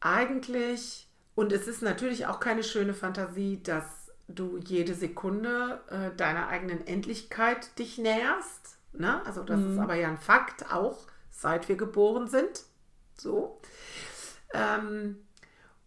eigentlich, 0.00 1.08
und 1.34 1.52
es 1.52 1.66
ist 1.66 1.82
natürlich 1.82 2.26
auch 2.26 2.40
keine 2.40 2.62
schöne 2.62 2.94
Fantasie, 2.94 3.62
dass 3.62 3.84
du 4.28 4.58
jede 4.58 4.94
Sekunde 4.94 5.80
äh, 5.88 6.16
deiner 6.16 6.48
eigenen 6.48 6.86
Endlichkeit 6.86 7.78
dich 7.78 7.98
näherst. 7.98 8.78
Ne? 8.92 9.24
Also 9.26 9.42
das 9.42 9.60
mhm. 9.60 9.72
ist 9.72 9.78
aber 9.78 9.94
ja 9.94 10.08
ein 10.08 10.18
Fakt, 10.18 10.72
auch 10.72 11.06
seit 11.30 11.68
wir 11.68 11.76
geboren 11.76 12.28
sind. 12.28 12.64
So. 13.18 13.60
Ähm, 14.54 15.16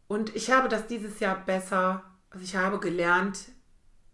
und 0.07 0.35
ich 0.35 0.51
habe 0.51 0.69
das 0.69 0.87
dieses 0.87 1.19
Jahr 1.19 1.43
besser, 1.45 2.03
also 2.29 2.43
ich 2.43 2.55
habe 2.55 2.79
gelernt, 2.79 3.39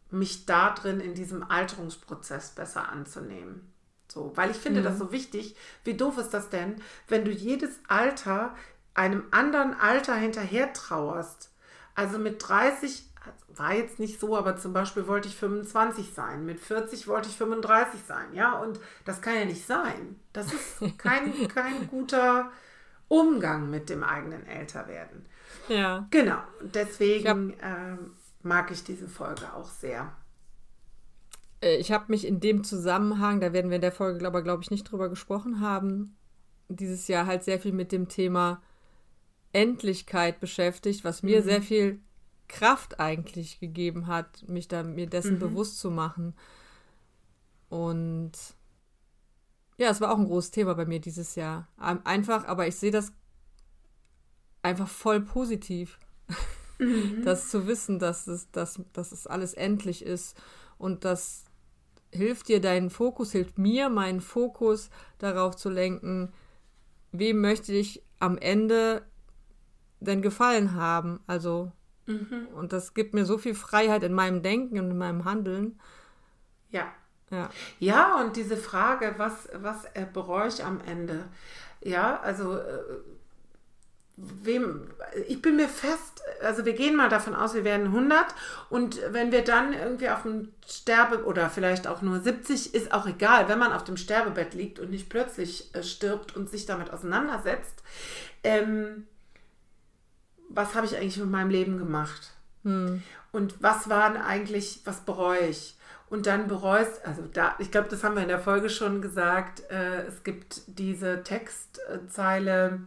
mich 0.09 0.45
da 0.45 0.71
drin 0.71 0.99
in 0.99 1.15
diesem 1.15 1.43
Alterungsprozess 1.43 2.51
besser 2.51 2.89
anzunehmen. 2.89 3.70
So, 4.11 4.31
weil 4.35 4.51
ich 4.51 4.57
finde 4.57 4.81
mhm. 4.81 4.85
das 4.85 4.97
so 4.97 5.11
wichtig. 5.11 5.55
Wie 5.83 5.93
doof 5.93 6.17
ist 6.17 6.31
das 6.31 6.49
denn, 6.49 6.75
wenn 7.07 7.23
du 7.23 7.31
jedes 7.31 7.79
Alter 7.87 8.55
einem 8.93 9.23
anderen 9.31 9.73
Alter 9.73 10.15
hinterher 10.15 10.73
trauerst? 10.73 11.51
Also 11.95 12.19
mit 12.19 12.47
30 12.47 13.09
war 13.49 13.73
jetzt 13.73 13.99
nicht 13.99 14.19
so, 14.19 14.35
aber 14.35 14.57
zum 14.57 14.73
Beispiel 14.73 15.07
wollte 15.07 15.27
ich 15.27 15.35
25 15.35 16.13
sein, 16.13 16.45
mit 16.45 16.59
40 16.59 17.07
wollte 17.07 17.29
ich 17.29 17.37
35 17.37 18.01
sein, 18.07 18.33
ja, 18.33 18.57
und 18.57 18.79
das 19.05 19.21
kann 19.21 19.35
ja 19.35 19.45
nicht 19.45 19.65
sein. 19.65 20.19
Das 20.33 20.51
ist 20.51 20.79
kein, 20.97 21.47
kein 21.47 21.87
guter 21.87 22.51
Umgang 23.07 23.69
mit 23.69 23.89
dem 23.89 24.03
eigenen 24.03 24.45
Älterwerden. 24.47 25.25
Ja. 25.67 26.07
Genau, 26.09 26.41
deswegen 26.61 27.51
äh, 27.59 27.97
mag 28.41 28.71
ich 28.71 28.83
diese 28.83 29.07
Folge 29.07 29.53
auch 29.53 29.69
sehr. 29.69 30.11
Äh, 31.61 31.77
ich 31.77 31.91
habe 31.91 32.05
mich 32.09 32.25
in 32.25 32.39
dem 32.39 32.63
Zusammenhang, 32.63 33.39
da 33.39 33.53
werden 33.53 33.69
wir 33.69 33.75
in 33.75 33.81
der 33.81 33.91
Folge 33.91 34.25
aber, 34.25 34.41
glaube 34.41 34.63
ich, 34.63 34.71
nicht 34.71 34.83
drüber 34.83 35.09
gesprochen 35.09 35.61
haben, 35.61 36.15
dieses 36.67 37.07
Jahr 37.07 37.25
halt 37.25 37.43
sehr 37.43 37.59
viel 37.59 37.73
mit 37.73 37.91
dem 37.91 38.07
Thema 38.07 38.61
Endlichkeit 39.53 40.39
beschäftigt, 40.39 41.03
was 41.03 41.23
mir 41.23 41.41
mhm. 41.41 41.43
sehr 41.43 41.61
viel 41.61 41.99
Kraft 42.47 42.99
eigentlich 42.99 43.59
gegeben 43.59 44.07
hat, 44.07 44.47
mich 44.47 44.67
da 44.67 44.83
mir 44.83 45.07
dessen 45.07 45.35
mhm. 45.35 45.39
bewusst 45.39 45.79
zu 45.79 45.91
machen. 45.91 46.33
Und 47.69 48.31
ja, 49.77 49.89
es 49.89 50.01
war 50.01 50.11
auch 50.11 50.17
ein 50.17 50.27
großes 50.27 50.51
Thema 50.51 50.75
bei 50.75 50.85
mir 50.85 50.99
dieses 50.99 51.35
Jahr. 51.35 51.67
Einfach, 51.77 52.45
aber 52.45 52.67
ich 52.67 52.75
sehe 52.75 52.91
das 52.91 53.13
einfach 54.61 54.87
voll 54.87 55.21
positiv. 55.21 55.99
Mhm. 56.27 57.21
Das 57.25 57.49
zu 57.49 57.67
wissen, 57.67 57.99
dass 57.99 58.25
es, 58.25 58.49
dass, 58.49 58.81
dass 58.91 59.11
es 59.11 59.27
alles 59.27 59.53
endlich 59.53 60.03
ist 60.03 60.35
und 60.79 61.05
dass 61.05 61.45
hilft 62.11 62.47
dir 62.47 62.61
deinen 62.61 62.89
Fokus, 62.89 63.31
hilft 63.31 63.57
mir 63.57 63.89
meinen 63.89 64.21
Fokus 64.21 64.89
darauf 65.17 65.55
zu 65.55 65.69
lenken, 65.69 66.33
wem 67.11 67.41
möchte 67.41 67.73
ich 67.73 68.03
am 68.19 68.37
Ende 68.37 69.03
denn 69.99 70.21
gefallen 70.21 70.75
haben. 70.75 71.19
Also, 71.27 71.71
mhm. 72.07 72.47
und 72.55 72.73
das 72.73 72.93
gibt 72.93 73.13
mir 73.13 73.25
so 73.25 73.37
viel 73.37 73.55
Freiheit 73.55 74.03
in 74.03 74.13
meinem 74.13 74.41
Denken 74.41 74.79
und 74.79 74.91
in 74.91 74.97
meinem 74.97 75.25
Handeln. 75.25 75.79
Ja. 76.69 76.91
Ja, 77.29 77.49
ja 77.79 78.21
und 78.21 78.35
diese 78.35 78.57
Frage, 78.57 79.15
was, 79.17 79.47
was 79.53 79.85
bereue 80.11 80.49
ich 80.49 80.65
am 80.65 80.81
Ende? 80.81 81.29
Ja, 81.81 82.19
also 82.19 82.57
äh, 82.57 82.83
wem, 84.43 84.87
ich 85.27 85.41
bin 85.41 85.55
mir 85.55 85.67
fest, 85.67 86.21
also 86.41 86.65
wir 86.65 86.73
gehen 86.73 86.95
mal 86.95 87.09
davon 87.09 87.35
aus, 87.35 87.53
wir 87.53 87.63
werden 87.63 87.87
100 87.87 88.25
und 88.69 88.99
wenn 89.11 89.31
wir 89.31 89.43
dann 89.43 89.73
irgendwie 89.73 90.09
auf 90.09 90.23
dem 90.23 90.49
Sterbe 90.67 91.23
oder 91.25 91.49
vielleicht 91.49 91.87
auch 91.87 92.01
nur 92.01 92.19
70, 92.19 92.73
ist 92.73 92.93
auch 92.93 93.07
egal, 93.07 93.49
wenn 93.49 93.59
man 93.59 93.73
auf 93.73 93.83
dem 93.83 93.97
Sterbebett 93.97 94.53
liegt 94.53 94.79
und 94.79 94.91
nicht 94.91 95.09
plötzlich 95.09 95.73
äh, 95.73 95.83
stirbt 95.83 96.35
und 96.35 96.49
sich 96.49 96.65
damit 96.65 96.91
auseinandersetzt, 96.91 97.83
ähm, 98.43 99.07
was 100.49 100.75
habe 100.75 100.85
ich 100.85 100.95
eigentlich 100.95 101.17
mit 101.17 101.29
meinem 101.29 101.49
Leben 101.49 101.77
gemacht? 101.77 102.31
Hm. 102.63 103.01
Und 103.31 103.61
was 103.61 103.89
waren 103.89 104.17
eigentlich, 104.17 104.81
was 104.85 105.01
bereue 105.01 105.47
ich? 105.47 105.77
Und 106.09 106.27
dann 106.27 106.49
bereust, 106.49 107.05
also 107.05 107.21
da, 107.31 107.55
ich 107.59 107.71
glaube, 107.71 107.87
das 107.87 108.03
haben 108.03 108.15
wir 108.15 108.21
in 108.21 108.27
der 108.27 108.39
Folge 108.39 108.69
schon 108.69 109.01
gesagt, 109.01 109.63
äh, 109.71 110.01
es 110.03 110.25
gibt 110.25 110.61
diese 110.67 111.23
Textzeile, 111.23 112.81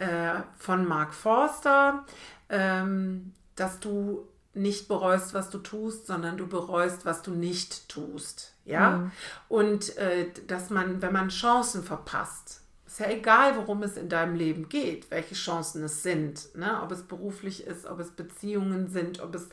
äh, 0.00 0.40
von 0.56 0.86
Mark 0.86 1.14
Forster, 1.14 2.04
ähm, 2.48 3.32
dass 3.54 3.78
du 3.80 4.26
nicht 4.52 4.88
bereust, 4.88 5.32
was 5.34 5.50
du 5.50 5.58
tust, 5.58 6.06
sondern 6.06 6.36
du 6.36 6.46
bereust, 6.46 7.04
was 7.04 7.22
du 7.22 7.30
nicht 7.30 7.88
tust. 7.88 8.54
Ja. 8.64 8.90
Mhm. 8.90 9.12
Und 9.48 9.96
äh, 9.98 10.26
dass 10.46 10.70
man, 10.70 11.02
wenn 11.02 11.12
man 11.12 11.28
Chancen 11.28 11.84
verpasst, 11.84 12.62
ist 12.86 12.98
ja 12.98 13.08
egal, 13.08 13.56
worum 13.56 13.82
es 13.84 13.96
in 13.96 14.08
deinem 14.08 14.34
Leben 14.34 14.68
geht, 14.68 15.10
welche 15.10 15.36
Chancen 15.36 15.84
es 15.84 16.02
sind, 16.02 16.54
ne? 16.56 16.82
ob 16.82 16.90
es 16.90 17.02
beruflich 17.02 17.64
ist, 17.64 17.86
ob 17.86 18.00
es 18.00 18.10
Beziehungen 18.10 18.88
sind, 18.88 19.20
ob 19.20 19.34
es 19.36 19.48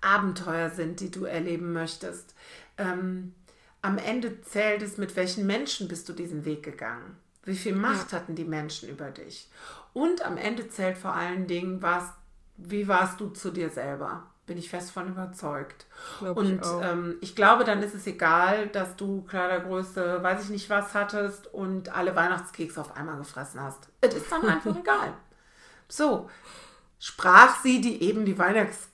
Abenteuer 0.00 0.70
sind, 0.70 1.00
die 1.00 1.10
du 1.10 1.24
erleben 1.24 1.74
möchtest. 1.74 2.34
Ähm, 2.78 3.34
am 3.82 3.98
Ende 3.98 4.40
zählt 4.42 4.82
es, 4.82 4.96
mit 4.96 5.16
welchen 5.16 5.46
Menschen 5.46 5.88
bist 5.88 6.08
du 6.08 6.14
diesen 6.14 6.46
Weg 6.46 6.62
gegangen. 6.62 7.16
Wie 7.50 7.56
viel 7.56 7.74
Macht 7.74 8.12
ja. 8.12 8.18
hatten 8.18 8.36
die 8.36 8.44
Menschen 8.44 8.88
über 8.88 9.10
dich? 9.10 9.50
Und 9.92 10.24
am 10.24 10.36
Ende 10.36 10.68
zählt 10.68 10.96
vor 10.96 11.14
allen 11.14 11.48
Dingen, 11.48 11.82
was, 11.82 12.04
wie 12.56 12.86
warst 12.86 13.20
du 13.20 13.30
zu 13.30 13.50
dir 13.50 13.70
selber? 13.70 14.22
Bin 14.46 14.56
ich 14.56 14.70
fest 14.70 14.92
von 14.92 15.08
überzeugt. 15.08 15.86
Glaub 16.20 16.36
und 16.36 16.60
ich, 16.60 16.70
ähm, 16.82 17.16
ich, 17.20 17.34
glaube, 17.34 17.64
dann 17.64 17.82
ist 17.82 17.94
es 17.94 18.06
egal, 18.06 18.68
dass 18.68 18.94
du 18.94 19.22
Kleidergröße, 19.22 20.22
weiß 20.22 20.44
ich 20.44 20.50
nicht 20.50 20.70
was 20.70 20.94
hattest 20.94 21.52
und 21.52 21.88
alle 21.88 22.14
Weihnachtskekse 22.14 22.80
auf 22.80 22.96
einmal 22.96 23.18
gefressen 23.18 23.60
hast. 23.60 23.88
Es 24.00 24.14
ist 24.14 24.30
dann 24.30 24.46
einfach 24.46 24.76
egal. 24.80 25.12
So. 25.88 26.30
sprach 27.00 27.60
sie, 27.62 27.80
die 27.80 28.02
eben 28.04 28.24
die 28.24 28.38
Weihnachtskekse 28.38 28.90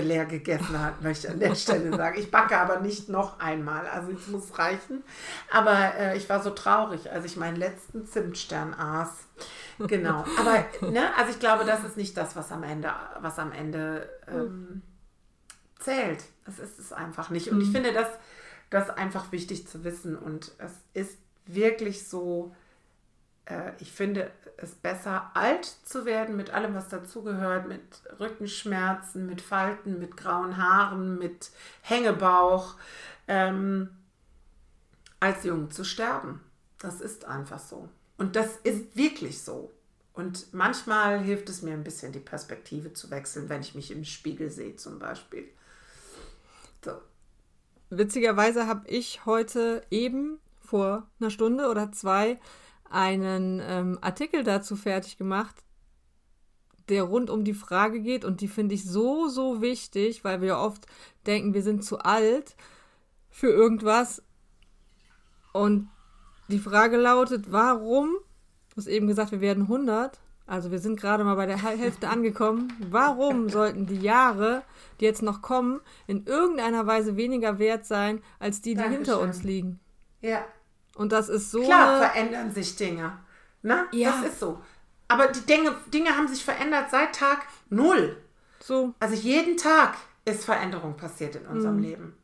leer 0.00 0.26
gegessen 0.26 0.80
hat, 0.80 1.02
möchte 1.02 1.26
ich 1.26 1.32
an 1.32 1.40
der 1.40 1.54
Stelle 1.56 1.96
sagen. 1.96 2.18
Ich 2.18 2.30
backe 2.30 2.58
aber 2.58 2.80
nicht 2.80 3.08
noch 3.08 3.40
einmal, 3.40 3.86
also 3.86 4.12
es 4.12 4.26
muss 4.28 4.58
reichen. 4.58 5.02
Aber 5.50 5.94
äh, 5.96 6.16
ich 6.16 6.28
war 6.28 6.42
so 6.42 6.50
traurig, 6.50 7.10
als 7.10 7.24
ich 7.24 7.36
meinen 7.36 7.56
letzten 7.56 8.06
Zimtstern 8.06 8.74
aß. 8.74 9.10
Genau. 9.78 10.24
Aber 10.38 10.64
ne, 10.90 11.14
also 11.16 11.30
ich 11.30 11.38
glaube, 11.38 11.64
das 11.64 11.84
ist 11.84 11.96
nicht 11.96 12.16
das, 12.16 12.36
was 12.36 12.50
am 12.50 12.62
Ende, 12.62 12.92
was 13.20 13.38
am 13.38 13.52
Ende 13.52 14.08
ähm, 14.26 14.82
zählt. 15.78 16.24
Es 16.46 16.58
ist 16.58 16.78
es 16.78 16.92
einfach 16.92 17.30
nicht. 17.30 17.50
Und 17.50 17.60
ich 17.60 17.68
mhm. 17.68 17.72
finde 17.72 17.92
das, 17.92 18.08
das 18.70 18.90
einfach 18.90 19.32
wichtig 19.32 19.68
zu 19.68 19.84
wissen. 19.84 20.16
Und 20.16 20.52
es 20.58 20.72
ist 20.94 21.18
wirklich 21.46 22.08
so, 22.08 22.54
ich 23.78 23.92
finde 23.92 24.30
es 24.56 24.74
besser, 24.74 25.30
alt 25.34 25.64
zu 25.64 26.04
werden 26.04 26.36
mit 26.36 26.50
allem, 26.50 26.74
was 26.74 26.88
dazugehört, 26.88 27.68
mit 27.68 27.82
Rückenschmerzen, 28.18 29.26
mit 29.26 29.40
Falten, 29.40 29.98
mit 29.98 30.16
grauen 30.16 30.56
Haaren, 30.56 31.18
mit 31.18 31.50
Hängebauch, 31.82 32.74
ähm, 33.28 33.90
als 35.20 35.44
jung 35.44 35.70
zu 35.70 35.84
sterben. 35.84 36.40
Das 36.78 37.00
ist 37.00 37.24
einfach 37.24 37.58
so. 37.58 37.88
Und 38.18 38.36
das 38.36 38.56
ist 38.64 38.96
wirklich 38.96 39.42
so. 39.42 39.72
Und 40.12 40.52
manchmal 40.54 41.20
hilft 41.20 41.48
es 41.50 41.62
mir 41.62 41.74
ein 41.74 41.84
bisschen, 41.84 42.12
die 42.12 42.20
Perspektive 42.20 42.94
zu 42.94 43.10
wechseln, 43.10 43.48
wenn 43.50 43.60
ich 43.60 43.74
mich 43.74 43.90
im 43.90 44.04
Spiegel 44.04 44.50
sehe 44.50 44.76
zum 44.76 44.98
Beispiel. 44.98 45.44
So. 46.82 46.92
Witzigerweise 47.90 48.66
habe 48.66 48.88
ich 48.88 49.26
heute 49.26 49.82
eben 49.90 50.38
vor 50.58 51.06
einer 51.20 51.30
Stunde 51.30 51.68
oder 51.68 51.92
zwei 51.92 52.40
einen 52.90 53.60
ähm, 53.64 53.98
Artikel 54.00 54.44
dazu 54.44 54.76
fertig 54.76 55.16
gemacht, 55.16 55.64
der 56.88 57.02
rund 57.02 57.30
um 57.30 57.44
die 57.44 57.54
Frage 57.54 58.00
geht 58.00 58.24
und 58.24 58.40
die 58.40 58.48
finde 58.48 58.74
ich 58.74 58.84
so, 58.84 59.28
so 59.28 59.60
wichtig, 59.60 60.24
weil 60.24 60.40
wir 60.40 60.58
oft 60.58 60.86
denken, 61.26 61.54
wir 61.54 61.62
sind 61.62 61.84
zu 61.84 61.98
alt 61.98 62.54
für 63.28 63.48
irgendwas. 63.48 64.22
Und 65.52 65.88
die 66.48 66.58
Frage 66.58 66.96
lautet, 66.96 67.50
warum, 67.50 68.16
du 68.70 68.76
hast 68.76 68.86
eben 68.86 69.06
gesagt, 69.06 69.32
wir 69.32 69.40
werden 69.40 69.64
100, 69.64 70.20
also 70.46 70.70
wir 70.70 70.78
sind 70.78 71.00
gerade 71.00 71.24
mal 71.24 71.34
bei 71.34 71.46
der 71.46 71.60
Hälfte 71.60 72.08
angekommen, 72.08 72.72
warum 72.90 73.48
sollten 73.48 73.86
die 73.86 73.98
Jahre, 73.98 74.62
die 75.00 75.06
jetzt 75.06 75.22
noch 75.22 75.42
kommen, 75.42 75.80
in 76.06 76.24
irgendeiner 76.24 76.86
Weise 76.86 77.16
weniger 77.16 77.58
wert 77.58 77.84
sein 77.84 78.22
als 78.38 78.60
die, 78.60 78.70
die 78.70 78.76
Dankeschön. 78.76 78.96
hinter 79.04 79.20
uns 79.20 79.42
liegen? 79.42 79.80
Ja, 80.20 80.44
und 80.96 81.12
das 81.12 81.28
ist 81.28 81.50
so. 81.50 81.62
Klar 81.62 81.98
verändern 81.98 82.50
sich 82.50 82.76
Dinge. 82.76 83.18
Ne? 83.62 83.86
Ja. 83.92 84.12
Das 84.12 84.32
ist 84.32 84.40
so. 84.40 84.60
Aber 85.08 85.28
die 85.28 85.40
Dinge, 85.46 85.74
Dinge 85.92 86.16
haben 86.16 86.28
sich 86.28 86.44
verändert 86.44 86.90
seit 86.90 87.14
Tag 87.14 87.46
null. 87.70 88.16
So. 88.60 88.94
Also 88.98 89.14
jeden 89.14 89.56
Tag 89.56 89.96
ist 90.24 90.44
Veränderung 90.44 90.96
passiert 90.96 91.36
in 91.36 91.46
unserem 91.46 91.76
mhm. 91.76 91.82
Leben. 91.82 92.16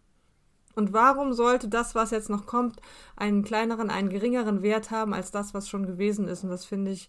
Und 0.74 0.92
warum 0.92 1.32
sollte 1.32 1.68
das, 1.68 1.94
was 1.94 2.10
jetzt 2.10 2.30
noch 2.30 2.46
kommt, 2.46 2.80
einen 3.16 3.44
kleineren, 3.44 3.90
einen 3.90 4.08
geringeren 4.08 4.62
Wert 4.62 4.90
haben 4.90 5.12
als 5.12 5.30
das, 5.30 5.52
was 5.54 5.68
schon 5.68 5.86
gewesen 5.86 6.28
ist? 6.28 6.44
Und 6.44 6.50
das 6.50 6.64
finde 6.64 6.90
ich 6.90 7.08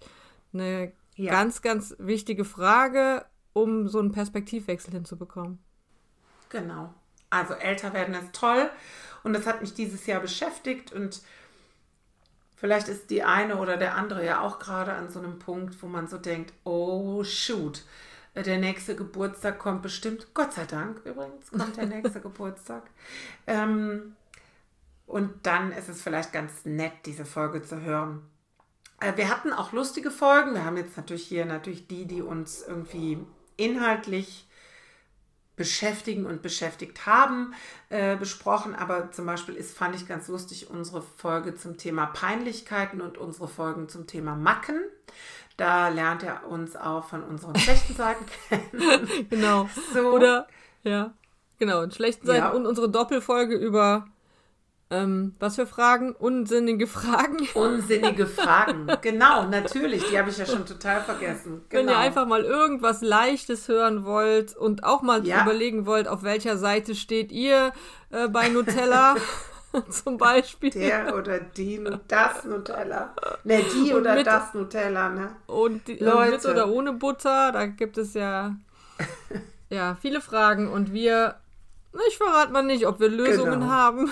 eine 0.53 0.91
ja. 1.15 1.31
ganz, 1.31 1.61
ganz 1.61 1.95
wichtige 1.97 2.43
Frage, 2.45 3.25
um 3.53 3.87
so 3.87 3.99
einen 3.99 4.11
Perspektivwechsel 4.11 4.93
hinzubekommen. 4.93 5.59
Genau. 6.49 6.93
Also 7.29 7.53
älter 7.53 7.93
werden 7.93 8.13
ist 8.13 8.33
toll. 8.33 8.69
Und 9.23 9.33
das 9.33 9.47
hat 9.47 9.61
mich 9.61 9.73
dieses 9.73 10.05
Jahr 10.05 10.19
beschäftigt 10.19 10.91
und 10.91 11.21
Vielleicht 12.63 12.87
ist 12.87 13.09
die 13.09 13.23
eine 13.23 13.57
oder 13.57 13.75
der 13.75 13.95
andere 13.95 14.25
ja 14.25 14.39
auch 14.39 14.57
gerade 14.57 14.93
an 14.93 15.11
so 15.11 15.19
einem 15.19 15.37
Punkt, 15.37 15.83
wo 15.83 15.87
man 15.87 16.07
so 16.07 16.17
denkt, 16.17 16.53
oh 16.63 17.21
shoot, 17.25 17.83
der 18.37 18.57
nächste 18.57 18.95
Geburtstag 18.95 19.59
kommt 19.59 19.81
bestimmt, 19.81 20.27
Gott 20.33 20.53
sei 20.53 20.63
Dank 20.63 21.01
übrigens, 21.03 21.51
kommt 21.51 21.75
der 21.75 21.87
nächste 21.87 22.21
Geburtstag. 22.21 22.83
Ähm, 23.47 24.15
und 25.07 25.45
dann 25.45 25.73
ist 25.73 25.89
es 25.89 26.01
vielleicht 26.01 26.31
ganz 26.31 26.63
nett, 26.63 26.93
diese 27.05 27.25
Folge 27.25 27.63
zu 27.63 27.81
hören. 27.81 28.21
Äh, 29.01 29.17
wir 29.17 29.27
hatten 29.27 29.51
auch 29.51 29.73
lustige 29.73 30.09
Folgen. 30.09 30.53
Wir 30.53 30.63
haben 30.63 30.77
jetzt 30.77 30.95
natürlich 30.95 31.27
hier 31.27 31.43
natürlich 31.43 31.87
die, 31.89 32.05
die 32.05 32.21
uns 32.21 32.63
irgendwie 32.65 33.17
inhaltlich 33.57 34.47
beschäftigen 35.55 36.25
und 36.25 36.41
beschäftigt 36.41 37.05
haben, 37.05 37.53
äh, 37.89 38.15
besprochen. 38.15 38.75
Aber 38.75 39.11
zum 39.11 39.25
Beispiel 39.25 39.55
ist, 39.55 39.77
fand 39.77 39.95
ich 39.95 40.07
ganz 40.07 40.27
lustig, 40.27 40.69
unsere 40.69 41.01
Folge 41.01 41.55
zum 41.55 41.77
Thema 41.77 42.07
Peinlichkeiten 42.07 43.01
und 43.01 43.17
unsere 43.17 43.47
Folgen 43.47 43.87
zum 43.89 44.07
Thema 44.07 44.35
Macken. 44.35 44.81
Da 45.57 45.89
lernt 45.89 46.23
er 46.23 46.47
uns 46.47 46.75
auch 46.75 47.05
von 47.05 47.23
unseren 47.23 47.55
schlechten 47.55 47.95
Seiten 47.95 48.25
kennen. 48.49 49.27
genau. 49.29 49.69
So. 49.93 50.09
Oder, 50.09 50.47
ja, 50.83 51.13
genau, 51.59 51.87
schlechten 51.91 52.25
Seiten 52.25 52.45
ja. 52.45 52.49
und 52.49 52.65
unsere 52.65 52.89
Doppelfolge 52.89 53.55
über 53.55 54.07
ähm, 54.89 55.35
was 55.39 55.55
für 55.55 55.65
Fragen? 55.65 56.13
Unsinnige 56.13 56.87
Fragen. 56.87 57.47
Unsinnige 57.55 58.27
Fragen. 58.27 58.87
genau, 59.01 59.47
natürlich. 59.47 60.03
Die 60.09 60.19
habe 60.19 60.29
ich 60.29 60.37
ja 60.37 60.45
schon 60.45 60.65
total 60.65 61.01
vergessen. 61.01 61.63
Genau. 61.69 61.81
Wenn 61.81 61.87
ihr 61.87 61.93
genau. 61.93 61.99
einfach 61.99 62.27
mal 62.27 62.43
irgendwas 62.43 63.01
Leichtes 63.01 63.67
hören 63.67 64.05
wollt 64.05 64.55
und 64.55 64.83
auch 64.83 65.01
mal 65.01 65.25
ja. 65.25 65.43
überlegen 65.43 65.85
wollt, 65.85 66.07
auf 66.07 66.23
welcher 66.23 66.57
Seite 66.57 66.95
steht 66.95 67.31
ihr 67.31 67.73
äh, 68.11 68.27
bei 68.27 68.49
Nutella. 68.49 69.15
zum 69.89 70.19
Beispiel. 70.19 70.69
Der 70.69 71.15
oder 71.15 71.39
die, 71.39 71.83
das 72.07 72.43
Nutella. 72.43 73.15
Ne, 73.43 73.63
die 73.73 73.91
und 73.91 74.01
oder 74.01 74.13
mit, 74.13 74.27
das 74.27 74.53
Nutella, 74.53 75.09
ne? 75.09 75.35
Und 75.47 75.87
die, 75.87 75.95
Leute. 75.95 76.31
mit 76.31 76.45
oder 76.45 76.69
ohne 76.69 76.93
Butter, 76.93 77.51
da 77.51 77.65
gibt 77.65 77.97
es 77.97 78.13
ja, 78.13 78.55
ja 79.71 79.97
viele 79.99 80.21
Fragen 80.21 80.69
und 80.69 80.93
wir, 80.93 81.39
ich 82.07 82.17
verrate 82.17 82.51
mal 82.51 82.61
nicht, 82.61 82.85
ob 82.85 82.99
wir 82.99 83.09
Lösungen 83.09 83.61
genau. 83.61 83.71
haben 83.71 84.11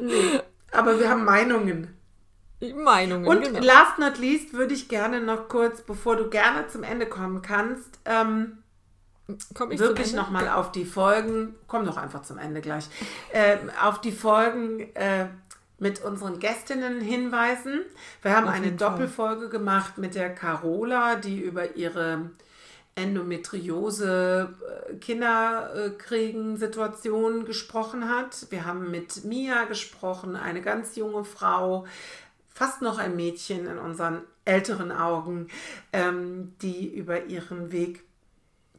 nee, 0.00 0.40
aber 0.72 0.98
wir 0.98 1.08
haben 1.08 1.24
Meinungen. 1.24 1.96
Meinungen. 2.74 3.26
Und 3.26 3.42
genau. 3.42 3.60
last 3.60 3.98
not 3.98 4.18
least 4.18 4.52
würde 4.52 4.74
ich 4.74 4.88
gerne 4.88 5.20
noch 5.20 5.48
kurz, 5.48 5.82
bevor 5.82 6.16
du 6.16 6.28
gerne 6.28 6.68
zum 6.68 6.82
Ende 6.82 7.06
kommen 7.06 7.42
kannst, 7.42 7.98
ähm, 8.04 8.58
Komm 9.54 9.70
ich 9.70 9.78
wirklich 9.78 10.12
nochmal 10.12 10.48
auf 10.48 10.72
die 10.72 10.84
Folgen, 10.84 11.54
komm 11.68 11.84
doch 11.84 11.96
einfach 11.96 12.22
zum 12.22 12.38
Ende 12.38 12.60
gleich, 12.60 12.88
äh, 13.32 13.58
auf 13.80 14.00
die 14.00 14.12
Folgen 14.12 14.80
äh, 14.94 15.26
mit 15.78 16.02
unseren 16.02 16.38
Gästinnen 16.38 17.00
hinweisen. 17.00 17.80
Wir 18.22 18.36
haben 18.36 18.48
eine 18.48 18.72
Doppelfolge 18.72 19.42
Fall. 19.42 19.50
gemacht 19.50 19.98
mit 19.98 20.14
der 20.14 20.34
Carola, 20.34 21.16
die 21.16 21.40
über 21.40 21.76
ihre 21.76 22.30
Endometriose, 23.00 24.54
äh, 24.88 24.94
Kinderkriegen, 24.96 26.56
Situation 26.56 27.44
gesprochen 27.44 28.08
hat. 28.08 28.46
Wir 28.50 28.64
haben 28.66 28.90
mit 28.90 29.24
Mia 29.24 29.64
gesprochen, 29.64 30.36
eine 30.36 30.60
ganz 30.60 30.96
junge 30.96 31.24
Frau, 31.24 31.86
fast 32.48 32.82
noch 32.82 32.98
ein 32.98 33.16
Mädchen 33.16 33.66
in 33.66 33.78
unseren 33.78 34.22
älteren 34.44 34.92
Augen, 34.92 35.48
ähm, 35.92 36.54
die 36.60 36.94
über 36.94 37.24
ihren 37.24 37.72
Weg 37.72 38.04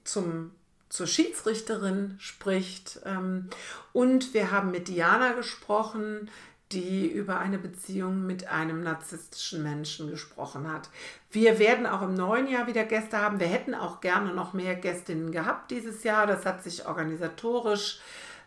zum, 0.04 0.52
zur 0.90 1.08
Schiedsrichterin 1.08 2.16
spricht. 2.20 3.00
Ähm, 3.06 3.50
und 3.94 4.34
wir 4.34 4.52
haben 4.52 4.72
mit 4.72 4.88
Diana 4.88 5.34
gesprochen, 5.34 6.30
die 6.74 7.08
über 7.08 7.40
eine 7.40 7.58
Beziehung 7.58 8.26
mit 8.26 8.48
einem 8.48 8.84
narzisstischen 8.84 9.64
Menschen 9.64 10.10
gesprochen 10.10 10.72
hat. 10.72 10.90
Wir 11.30 11.60
werden 11.60 11.86
auch 11.86 12.02
im 12.02 12.14
neuen 12.14 12.48
Jahr 12.48 12.68
wieder 12.68 12.84
Gäste 12.84 13.18
haben. 13.18 13.40
Wir 13.40 13.48
hätten 13.48 13.74
auch 13.74 14.02
gerne 14.02 14.34
noch 14.34 14.54
mehr 14.54 14.76
Gästinnen 14.76 15.32
gehabt 15.32 15.72
dieses 15.72 16.04
Jahr. 16.04 16.28
Das 16.28 16.46
hat 16.46 16.64
sich 16.64 16.86
organisatorisch 16.88 18.00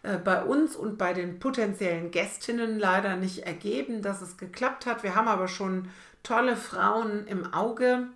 äh, 0.03 0.19
bei 0.19 0.43
uns 0.43 0.77
und 0.77 0.99
bei 0.99 1.13
den 1.13 1.39
potenziellen 1.39 2.11
Gästinnen 2.11 2.79
leider 2.79 3.17
nicht 3.17 3.47
ergeben, 3.47 4.03
dass 4.03 4.23
es 4.23 4.37
geklappt 4.37 4.87
hat. 4.87 5.03
Wir 5.03 5.15
haben 5.15 5.29
aber 5.29 5.49
schon 5.49 5.89
tolle 6.23 6.57
Frauen 6.57 7.27
im 7.27 7.53
Auge. 7.53 8.09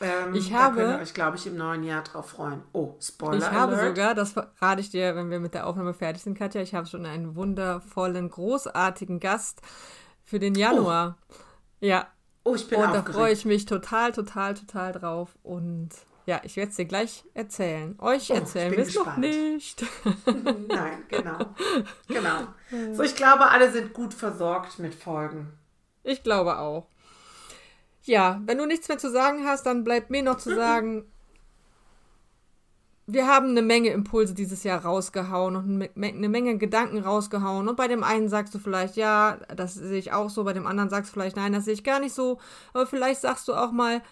Ähm, 0.00 0.34
ich 0.34 0.52
habe, 0.52 0.76
da 0.76 0.82
könnt 0.82 0.98
ihr 0.98 1.02
euch, 1.02 1.14
glaube 1.14 1.36
ich, 1.36 1.46
im 1.46 1.56
neuen 1.56 1.82
Jahr 1.82 2.02
drauf 2.02 2.30
freuen. 2.30 2.62
Oh, 2.72 2.94
Spoiler. 3.00 3.38
Ich 3.38 3.50
habe 3.50 3.76
Alert. 3.76 3.96
sogar, 3.96 4.14
das 4.14 4.32
verrate 4.32 4.80
ich 4.80 4.90
dir, 4.90 5.16
wenn 5.16 5.30
wir 5.30 5.40
mit 5.40 5.54
der 5.54 5.66
Aufnahme 5.66 5.94
fertig 5.94 6.22
sind, 6.22 6.36
Katja, 6.36 6.60
ich 6.60 6.74
habe 6.74 6.86
schon 6.86 7.06
einen 7.06 7.34
wundervollen, 7.34 8.28
großartigen 8.28 9.20
Gast 9.20 9.62
für 10.22 10.38
den 10.38 10.54
Januar. 10.54 11.16
Oh. 11.30 11.34
Ja. 11.80 12.08
Oh, 12.44 12.54
ich 12.54 12.68
bin 12.68 12.78
Und 12.78 12.86
aufgeregt. 12.86 13.08
da 13.08 13.12
freue 13.12 13.32
ich 13.32 13.44
mich 13.44 13.64
total, 13.64 14.12
total, 14.12 14.54
total 14.54 14.92
drauf. 14.92 15.36
Und 15.42 15.90
ja, 16.26 16.40
ich 16.44 16.56
werde 16.56 16.70
es 16.70 16.76
dir 16.76 16.84
gleich 16.84 17.24
erzählen. 17.34 17.96
Euch 17.98 18.30
oh, 18.30 18.34
erzählen 18.34 18.72
wir 18.72 18.80
es 18.80 18.94
noch 18.94 19.16
nicht. 19.16 19.84
Nein, 20.68 21.04
genau. 21.08 21.38
Genau. 22.08 22.48
So, 22.94 23.04
ich 23.04 23.14
glaube, 23.14 23.46
alle 23.48 23.70
sind 23.70 23.92
gut 23.92 24.12
versorgt 24.12 24.80
mit 24.80 24.92
Folgen. 24.92 25.52
Ich 26.02 26.24
glaube 26.24 26.58
auch. 26.58 26.88
Ja, 28.06 28.40
wenn 28.46 28.58
du 28.58 28.66
nichts 28.66 28.88
mehr 28.88 28.98
zu 28.98 29.10
sagen 29.10 29.44
hast, 29.44 29.66
dann 29.66 29.84
bleibt 29.84 30.10
mir 30.10 30.22
noch 30.22 30.38
zu 30.38 30.54
sagen, 30.54 31.04
wir 33.08 33.28
haben 33.28 33.50
eine 33.50 33.62
Menge 33.62 33.90
Impulse 33.90 34.34
dieses 34.34 34.64
Jahr 34.64 34.84
rausgehauen 34.84 35.54
und 35.56 35.88
eine 35.96 36.28
Menge 36.28 36.58
Gedanken 36.58 36.98
rausgehauen. 36.98 37.68
Und 37.68 37.76
bei 37.76 37.86
dem 37.86 38.02
einen 38.02 38.28
sagst 38.28 38.54
du 38.54 38.58
vielleicht, 38.58 38.96
ja, 38.96 39.38
das 39.54 39.74
sehe 39.74 39.98
ich 39.98 40.12
auch 40.12 40.28
so, 40.28 40.42
bei 40.42 40.52
dem 40.52 40.66
anderen 40.66 40.90
sagst 40.90 41.10
du 41.10 41.14
vielleicht, 41.14 41.36
nein, 41.36 41.52
das 41.52 41.64
sehe 41.64 41.74
ich 41.74 41.84
gar 41.84 42.00
nicht 42.00 42.14
so. 42.14 42.40
Aber 42.72 42.86
vielleicht 42.86 43.20
sagst 43.20 43.46
du 43.46 43.54
auch 43.54 43.70
mal, 43.70 44.02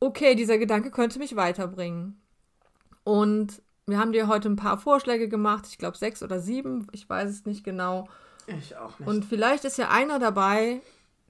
okay, 0.00 0.34
dieser 0.34 0.58
Gedanke 0.58 0.90
könnte 0.90 1.18
mich 1.18 1.34
weiterbringen. 1.36 2.20
Und 3.04 3.62
wir 3.86 3.98
haben 3.98 4.12
dir 4.12 4.28
heute 4.28 4.50
ein 4.50 4.56
paar 4.56 4.78
Vorschläge 4.78 5.28
gemacht, 5.28 5.66
ich 5.68 5.78
glaube 5.78 5.96
sechs 5.96 6.22
oder 6.22 6.40
sieben, 6.40 6.86
ich 6.92 7.08
weiß 7.08 7.30
es 7.30 7.46
nicht 7.46 7.64
genau. 7.64 8.08
Ich 8.46 8.76
auch 8.76 8.98
nicht. 8.98 9.08
Und 9.08 9.24
vielleicht 9.24 9.64
ist 9.64 9.78
ja 9.78 9.88
einer 9.88 10.18
dabei, 10.18 10.82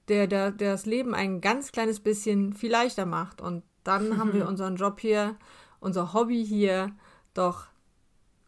der, 0.07 0.27
der, 0.27 0.51
der 0.51 0.73
das 0.73 0.85
Leben 0.85 1.13
ein 1.13 1.41
ganz 1.41 1.71
kleines 1.71 1.99
bisschen 1.99 2.53
viel 2.53 2.71
leichter 2.71 3.05
macht. 3.05 3.41
Und 3.41 3.63
dann 3.83 4.17
haben 4.17 4.33
wir 4.33 4.47
unseren 4.47 4.75
Job 4.75 4.99
hier, 4.99 5.35
unser 5.79 6.13
Hobby 6.13 6.45
hier 6.45 6.91
doch 7.33 7.67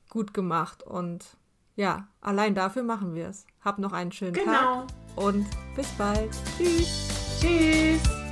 gut 0.10 0.34
gemacht. 0.34 0.84
Und 0.84 1.38
ja, 1.76 2.08
allein 2.22 2.56
dafür 2.56 2.84
machen 2.84 3.16
wir 3.16 3.28
es. 3.28 3.46
Hab 3.62 3.80
noch 3.80 3.94
einen 3.94 4.12
schönen 4.12 4.34
genau. 4.34 4.52
Tag 4.52 4.88
und 5.16 5.46
bis 5.76 5.88
bald. 5.94 6.32
Tschüss. 6.58 7.40
Tschüss. 7.40 8.25